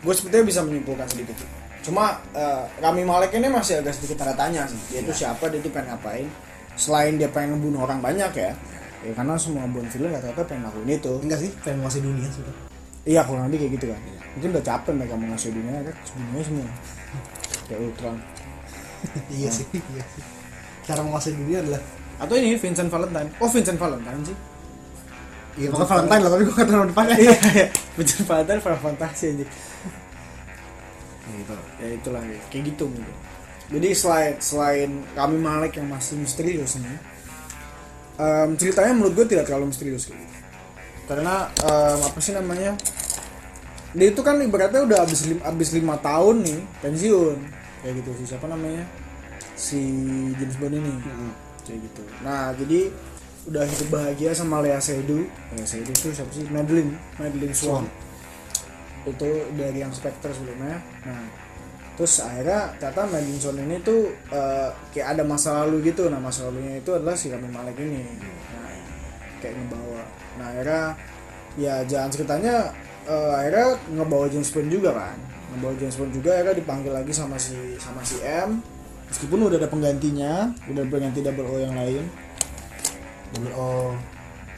[0.01, 1.37] gue sepertinya bisa menyimpulkan sedikit
[1.85, 5.61] cuma eh, Rami Malek ini masih agak sedikit tanda tanya sih dia itu siapa dia
[5.61, 6.25] itu pengen ngapain
[6.73, 8.51] selain dia pengen ngebunuh orang banyak ya
[9.03, 11.13] ya karena semua Bond villain rata-rata pengen lakuin itu.
[11.19, 12.55] Enggak sih, pengen menguasai dunia sudah.
[13.03, 13.99] iya kurang lebih kayak gitu kan.
[14.39, 15.95] Mungkin udah capek mereka menguasai dunia kan?
[16.07, 16.67] Sebenarnya semua.
[17.67, 18.17] Kayak Ultron.
[19.35, 20.23] Iya sih, iya sih.
[20.87, 21.83] Cara menguasai dunia adalah
[22.23, 23.29] atau ini Vincent Valentine.
[23.43, 24.37] Oh Vincent Valentine sih.
[25.59, 27.15] Iya, pokoknya Valentine lah, tapi gue kata nama depannya.
[27.19, 27.67] iya iya.
[27.99, 29.53] Vincent Valentine Final Fantasy aja gitu.
[31.83, 32.39] ya itulah ya.
[32.47, 33.15] kayak gitu mungkin.
[33.75, 37.12] Jadi selain selain kami Malek yang masih misterius nih
[38.19, 40.35] em, ceritanya menurut gue tidak terlalu misterius kayak gitu.
[41.09, 42.77] Karena em, apa sih namanya
[43.93, 45.39] dia itu kan ibaratnya udah habis lim,
[45.83, 47.37] lima tahun nih pensiun.
[47.85, 48.83] Kayak gitu sih siapa namanya?
[49.53, 49.81] Si
[50.39, 50.93] James Bond ini.
[51.63, 52.03] Kayak gitu.
[52.25, 52.89] Nah jadi
[53.43, 55.29] udah hidup bahagia sama Lea Seydoux.
[55.53, 56.47] Lea Seydoux itu siapa sih?
[56.49, 56.97] Madeline.
[57.21, 57.85] Madeline Swan.
[59.05, 60.81] Itu dari yang Spectre sebelumnya.
[61.05, 61.42] Nah
[61.93, 66.09] terus akhirnya ternyata Madeline Swan ini tuh eh, kayak ada masa lalu gitu.
[66.09, 68.01] Nah masa lalunya itu adalah si Rami Malek ini.
[68.53, 68.69] Nah
[69.41, 70.01] kayak ngebawa.
[70.41, 70.83] Nah akhirnya
[71.53, 72.55] ya jalan ceritanya
[73.05, 75.17] eh, akhirnya ngebawa James Bond juga kan.
[75.53, 78.61] Ngebawa James Bond juga akhirnya dipanggil lagi sama si sama si M.
[79.13, 82.03] Meskipun udah ada penggantinya udah ada pengganti double O yang lain.
[83.37, 83.93] Double O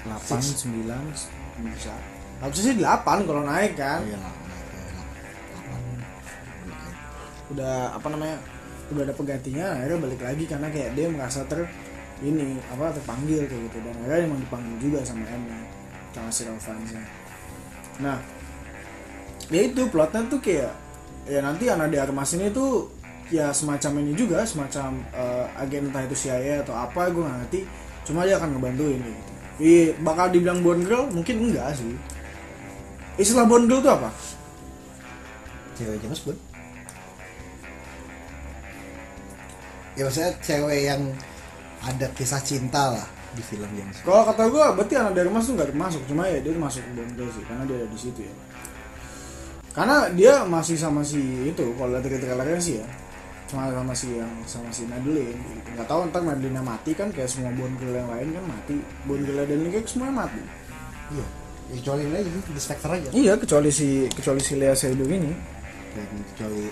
[0.05, 0.85] 8, 9,
[1.65, 1.91] bisa.
[2.37, 4.05] Harusnya sih 8 kalau naik kan.
[4.05, 4.44] Iya
[7.53, 8.37] udah apa namanya
[8.93, 11.65] udah ada penggantinya akhirnya balik lagi karena kayak dia merasa ter
[12.23, 13.77] ini apa terpanggil kayak gitu.
[13.83, 15.59] Dan akhirnya emang dipanggil juga sama M nya
[16.15, 17.03] sama si Ralfansnya
[17.95, 18.19] nah
[19.51, 20.71] ya itu plotnya tuh kayak
[21.27, 22.91] ya nanti Ana de Armas ini tuh
[23.33, 27.61] ya semacam ini juga semacam eh, agen entah itu CIA atau apa gue nggak ngerti.
[28.05, 29.21] Cuma dia akan ngebantuin gitu.
[29.55, 31.09] Iya, bakal dibilang Bond girl?
[31.09, 31.95] Mungkin enggak sih.
[33.17, 34.09] Istilah Bond girl tuh apa?
[35.79, 36.39] Cewek James Bond
[39.95, 41.01] ya maksudnya cewek yang
[41.85, 45.53] ada kisah cinta lah di film Bond Kalau kata gue, berarti anak dari Mas tuh
[45.59, 48.33] nggak termasuk, cuma ya dia masuk bondel sih, karena dia ada di situ ya.
[49.75, 51.19] Karena dia masih sama si
[51.51, 52.87] itu, kalau lihat dari trailernya sih ya,
[53.51, 55.35] cuma sama si yang sama si Madeline.
[55.75, 59.59] Nggak tahu ntar Madeline mati kan, kayak semua bondel yang lain kan mati, bondel dan
[59.67, 60.39] kayak semua mati.
[61.11, 61.27] iya
[61.69, 65.33] ya, kecuali aja di Spectre aja Iya, kecuali si kecuali si Lea Seydoux ini,
[65.91, 66.71] dan kecuali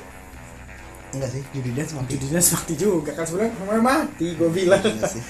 [1.14, 4.82] enggak sih Judy Dance mati jadinya mati juga kan sebenarnya semuanya mati, gue bilang.
[4.82, 5.24] Iya sih.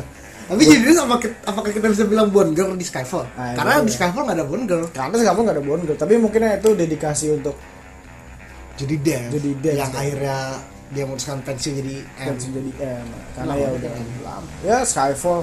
[0.48, 1.16] Tapi Judy Dance apa
[1.50, 3.26] apakah kita bisa bilang Bond Girl di Skyfall?
[3.34, 3.86] Ah, iya, Karena iya.
[3.86, 4.84] di Skyfall nggak ada Bond Girl.
[4.94, 7.56] Karena sekarang nggak ada bondel, tapi mungkin itu dedikasi untuk
[8.74, 9.30] Judy Dance.
[9.34, 9.98] Judy Dance, yang ya.
[9.98, 10.38] akhirnya
[10.94, 12.26] dia memutuskan pensiun jadi M.
[12.30, 12.72] pensi jadi
[13.02, 13.90] M karena Lama ya udah
[14.22, 14.48] lama.
[14.62, 15.40] ya Skyfall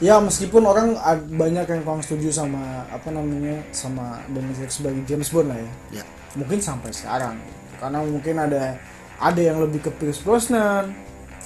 [0.00, 0.96] ya meskipun orang
[1.28, 6.04] banyak yang kurang setuju sama apa namanya sama Daniel sebagai James Bond lah ya Ya.
[6.34, 7.36] mungkin sampai sekarang
[7.78, 8.78] karena mungkin ada
[9.20, 10.94] ada yang lebih ke Pierce Brosnan.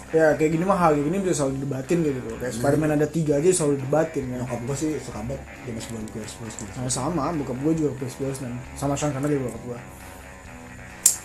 [0.09, 3.07] Ya kayak gini mah hal kayak gini bisa selalu didebatin gitu tuh kayak Spider-Man ada
[3.13, 4.37] tiga aja selalu didebatin ya.
[4.41, 6.69] Nyokap gue sih suka banget James Bond Pierce Brosnan.
[6.81, 8.53] Nah, sama bokap gue juga Pierce Brosnan.
[8.73, 9.79] Sama Sean Connery bokap gue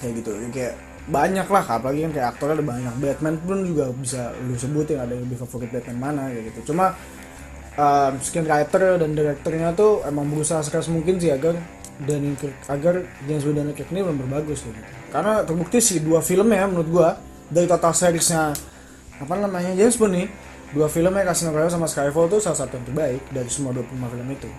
[0.03, 0.73] kayak gitu Ya, kayak
[1.03, 2.93] banyak lah apalagi kan kayak aktornya ada banyak.
[2.99, 6.59] Batman pun juga bisa lu sebutin ada yang lebih favorit Batman mana kayak gitu.
[6.75, 6.95] Cuma
[7.79, 11.55] um, screenwriter dan direkturnya tuh emang berusaha sekeras mungkin sih agar
[12.01, 12.21] dan
[12.67, 12.93] agar
[13.29, 14.73] James Bond dan Craig ini benar bagus gitu.
[15.13, 17.09] karena terbukti sih dua filmnya menurut gua
[17.47, 18.51] dari total seriesnya
[19.21, 20.27] apa namanya James Bond nih
[20.73, 24.27] dua filmnya Casino Royale sama Skyfall tuh salah satu yang terbaik dari semua 25 film
[24.33, 24.49] itu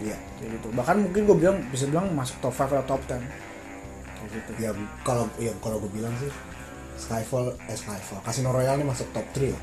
[0.00, 0.16] Iya.
[0.40, 4.30] kayak gitu bahkan mungkin gue bilang bisa bilang masuk top 5 atau top 10 kayak
[4.34, 4.70] gitu Ya
[5.06, 6.32] kalau ya kalau gue bilang sih
[6.98, 9.62] Skyfall eh Skyfall Casino Royale ini masuk top 3 lah.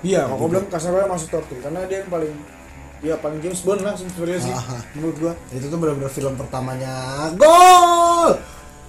[0.00, 2.32] iya kalau gue bilang Casino Royale masuk top 3 karena dia yang paling
[3.02, 4.78] ya paling James Bond lah sebenarnya sih Ah.
[4.94, 6.94] menurut gua Itu tuh benar-benar film pertamanya
[7.34, 8.38] gol!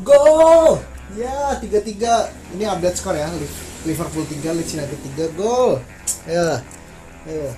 [0.02, 0.78] Gol!
[1.14, 2.26] Ya, 3-3.
[2.58, 3.30] Ini update skor ya.
[3.86, 5.78] Liverpool 3, Leeds United 3 gol.
[6.26, 6.58] Ya.
[7.24, 7.52] Ya.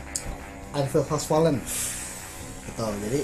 [0.73, 1.63] Anfield has fallen.
[2.65, 2.83] Gitu.
[2.83, 3.21] Jadi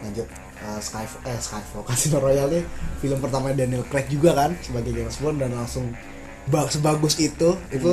[0.00, 0.28] lanjut
[0.62, 2.64] uh, Skyfall eh Skyfall Casino Royale nih
[3.00, 5.92] film pertama Daniel Craig juga kan sebagai James Bond dan langsung
[6.44, 7.90] bag sebagus itu itu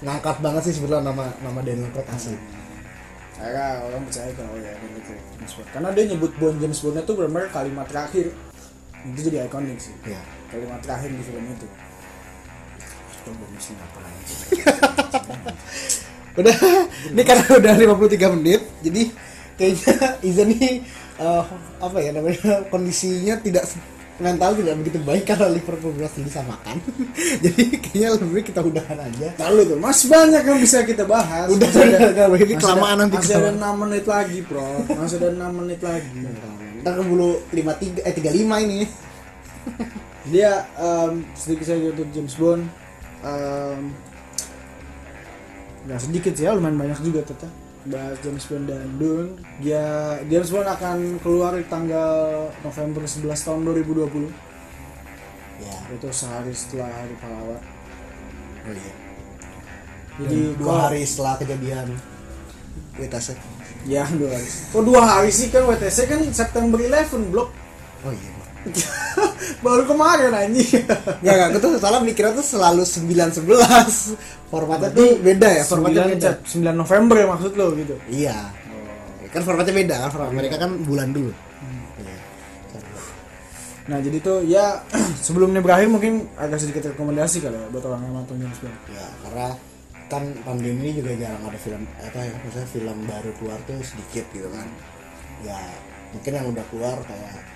[0.00, 2.36] ngangkat banget sih sebenarnya nama nama Daniel Craig asli.
[3.34, 7.02] Akhirnya orang percaya kalau ya Daniel Craig James Bond karena dia nyebut Bond James Bondnya
[7.02, 8.26] tuh benar-benar kalimat terakhir
[9.04, 10.20] itu jadi ikonik sih Ya.
[10.48, 11.66] kalimat terakhir di film itu
[16.34, 16.56] udah
[17.10, 19.02] ini karena udah 53 menit jadi
[19.54, 20.82] kayaknya Izan nih
[21.16, 21.44] eh,
[21.78, 23.64] apa ya namanya kondisinya tidak
[24.14, 26.78] mental tidak begitu baik karena Liverpool berhasil disamakan.
[27.44, 29.28] Jadi kayaknya lebih baik kita udahan aja.
[29.42, 31.50] Lalu itu masih banyak yang bisa kita bahas.
[31.50, 33.50] Udah Masih ada- udah, udah, ini kelamaan nanti masih ada.
[33.50, 34.70] 6 menit lagi bro.
[34.86, 36.18] Masih ada 6 menit lagi.
[36.80, 38.80] Ntar keburu 53 eh 35 ini.
[40.24, 42.62] Dia em, sedikit saja untuk James Bond.
[43.24, 43.80] Em,
[45.84, 47.52] nggak sedikit sih ya lumayan banyak juga tetap
[47.86, 49.30] James Bond dan Dune.
[49.60, 49.84] Dia
[50.24, 52.10] James Bond akan keluar di tanggal
[52.60, 54.32] November 11 tahun 2020
[55.60, 55.76] ya.
[55.92, 57.60] Itu sehari setelah hari pahlawan.
[58.64, 58.94] Oh iya.
[60.14, 61.00] Jadi dua kalau- hari.
[61.04, 61.88] setelah kejadian
[62.94, 63.28] WTC
[63.84, 64.48] ya dua hari.
[64.70, 67.50] Kok dua hari sih kan WTC kan September 11 blok.
[68.02, 68.30] Oh iya.
[69.60, 70.84] baru kemarin anjing.
[71.24, 76.12] Ya nggak gue tuh salah mikirnya tuh selalu 9-11 formatnya tuh beda ya formatnya 9,
[76.14, 76.30] beda.
[76.44, 77.94] 9 November ya maksud lo gitu?
[78.08, 78.38] Iya.
[79.32, 81.32] Kan formatnya beda kan format mereka kan bulan dulu.
[81.98, 82.18] Iya.
[83.84, 84.80] nah jadi tuh ya
[85.26, 88.78] sebelum ini berakhir mungkin agak sedikit rekomendasi kali ya buat orang yang nonton James Bond.
[88.92, 89.48] Ya karena
[90.04, 94.24] kan pandemi ini juga jarang ada film apa ya maksudnya film baru keluar tuh sedikit
[94.32, 94.68] gitu kan.
[95.44, 95.58] Ya
[96.14, 97.53] mungkin yang udah keluar kayak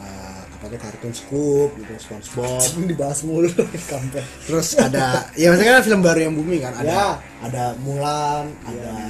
[0.00, 3.48] eh, apa tuh kartun Scoop gitu SpongeBob dibahas mulu
[3.92, 6.72] kampret terus ada ya maksudnya kan film baru yang booming kan?
[6.76, 7.06] Ada Ya.
[7.42, 9.08] ada Mulan ada Iya,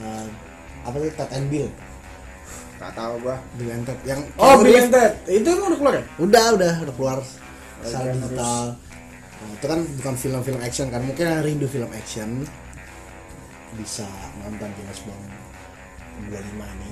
[0.00, 0.26] eh,
[0.80, 1.68] apa tuh Ted and Bill?
[2.80, 3.36] Gak tau gua.
[3.54, 5.12] Bill and Ted yang Oh, Bill Ted.
[5.28, 6.04] Itu emang udah keluar ya?
[6.16, 7.18] udah udah udah keluar.
[7.84, 8.62] Secara iya, digital.
[9.36, 11.00] Nah, itu kan bukan film-film action kan?
[11.04, 12.48] Mungkin yang rindu film action.
[13.76, 14.08] Bisa
[14.40, 15.28] nonton James Bond
[16.28, 16.90] 25 ini.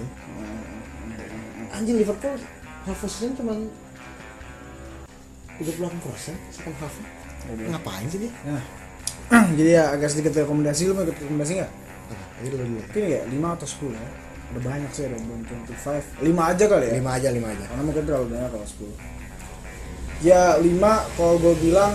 [1.68, 2.36] Anjing Liverpool
[2.96, 3.52] season cuma
[5.58, 6.94] 38 persen second half
[7.48, 8.62] ngapain sih dia Nah.
[9.60, 11.72] Jadi ya agak sedikit rekomendasi lu mau ikut rekomendasi nggak?
[12.40, 14.08] Ayo dulu dulu Mungkin ya 5 atau 10 ya.
[14.48, 16.24] Ada banyak sih ada Bond 25.
[16.24, 16.92] 5 aja kali ya.
[16.96, 20.24] lima aja lima aja Karena mungkin terlalu banyak kalau 10.
[20.24, 21.92] Ya 5 kalau gue bilang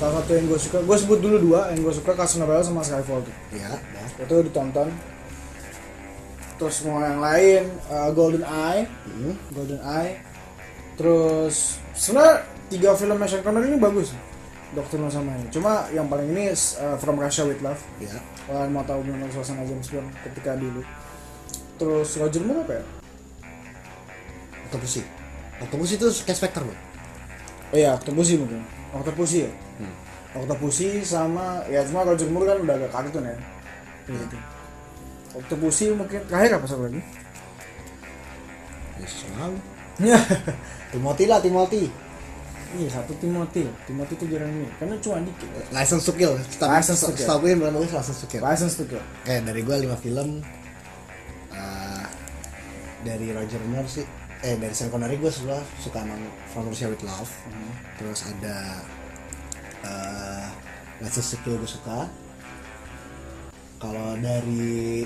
[0.00, 2.80] salah satu yang gue suka, gue sebut dulu dua yang gue suka Casino Royale sama
[2.80, 3.34] Skyfall tuh.
[3.52, 4.88] ya dah Itu ditonton.
[6.62, 9.34] Terus mau yang lain uh, Golden Eye, Hmm.
[9.50, 10.22] Golden Eye.
[10.94, 14.14] Terus sebenarnya tiga film Sean Connery ini bagus.
[14.70, 15.50] Dokter No sama ini.
[15.50, 17.82] Cuma yang paling ini uh, From Russia with Love.
[17.98, 18.14] ya
[18.46, 20.86] Kalian mau tahu gimana suasana James Bond ketika dulu.
[21.82, 22.84] Terus Roger Moore apa ya?
[24.70, 25.02] Octopussy
[25.58, 26.76] Octopussy itu Cash Factor bro
[27.72, 28.62] Oh iya, Octopussy mungkin.
[28.94, 29.52] Octopussy ya?
[29.82, 29.94] Hmm.
[30.38, 33.34] Octopussy sama ya cuma Roger Moore kan udah agak kartun ya.
[34.06, 34.38] Gitu.
[35.32, 37.00] Octopussy mungkin terakhir apa satu lagi?
[39.00, 39.58] ya selalu
[40.00, 40.16] Ya.
[40.92, 41.84] Timothy lah Timothy
[42.72, 43.68] Iya satu Timothy.
[43.84, 44.64] Timothy itu jarang ini.
[44.80, 45.48] Karena cuma dikit.
[45.76, 47.20] License to Kill License to Kill.
[47.28, 49.04] Setahu gue yang bilang bagus License to Kill License to Kill.
[49.28, 50.28] Kayak dari gue 5 film
[51.52, 52.04] eh,
[53.04, 54.06] Dari Roger Moore sih
[54.40, 56.24] Eh dari Sean Connery gue suka suka emang
[56.56, 57.28] From Russia with Love
[58.00, 58.56] Terus ada
[59.84, 60.46] eh
[61.04, 62.08] License to Kill gue suka
[63.76, 65.04] Kalau dari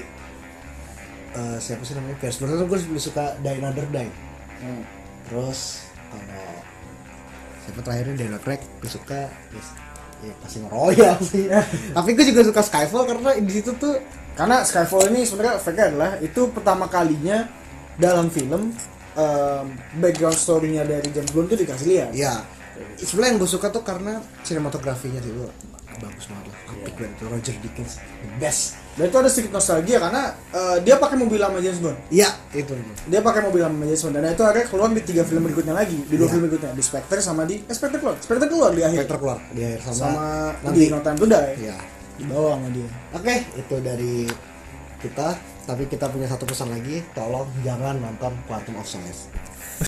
[1.36, 2.16] eh, Siapa sih namanya?
[2.18, 4.10] Pierce Brosnan gue lebih suka Die Another Die.
[4.64, 4.82] Hmm.
[5.28, 6.48] Terus kalau
[7.66, 9.68] siapa terakhirnya Daniel Craig gue suka yes,
[10.24, 11.44] ya pasti ngeroyal sih.
[11.96, 13.94] Tapi gue juga suka Skyfall karena di situ tuh
[14.36, 17.48] Karena Skyfall ini sebenarnya efeknya adalah itu pertama kalinya
[17.96, 18.68] dalam film
[19.16, 19.66] em,
[19.96, 22.10] background story-nya dari James Bond itu dikasih lihat.
[22.12, 22.44] ya
[23.00, 25.48] sebenarnya yang gue suka tuh karena sinematografinya sih gue
[25.96, 26.58] bagus banget lah.
[26.68, 31.16] Apik banget Roger Dickens the best Dan itu ada sedikit nostalgia karena eh, dia pakai
[31.16, 31.96] mobil lama James Bond.
[32.08, 32.32] iya.
[32.50, 32.72] Itu
[33.06, 34.14] Dia pakai mobil lama James Bond.
[34.16, 36.32] Dan itu akhirnya keluar di tiga film berikutnya lagi, di dua Iya.
[36.32, 39.04] film berikutnya, di Spectre sama di eh, Spectre keluar, Spectre keluar di akhir.
[39.04, 39.78] Spectre keluar di akhir.
[39.84, 40.24] Sama, sama
[40.64, 40.78] nanti.
[40.78, 41.52] Di No Time to Die.
[41.62, 41.78] Ya
[42.16, 42.88] di bawah sama dia.
[43.12, 44.14] oke itu dari
[44.98, 45.28] kita.
[45.66, 47.02] Tapi kita punya satu pesan lagi.
[47.12, 49.28] Tolong jangan nonton Quantum of Solace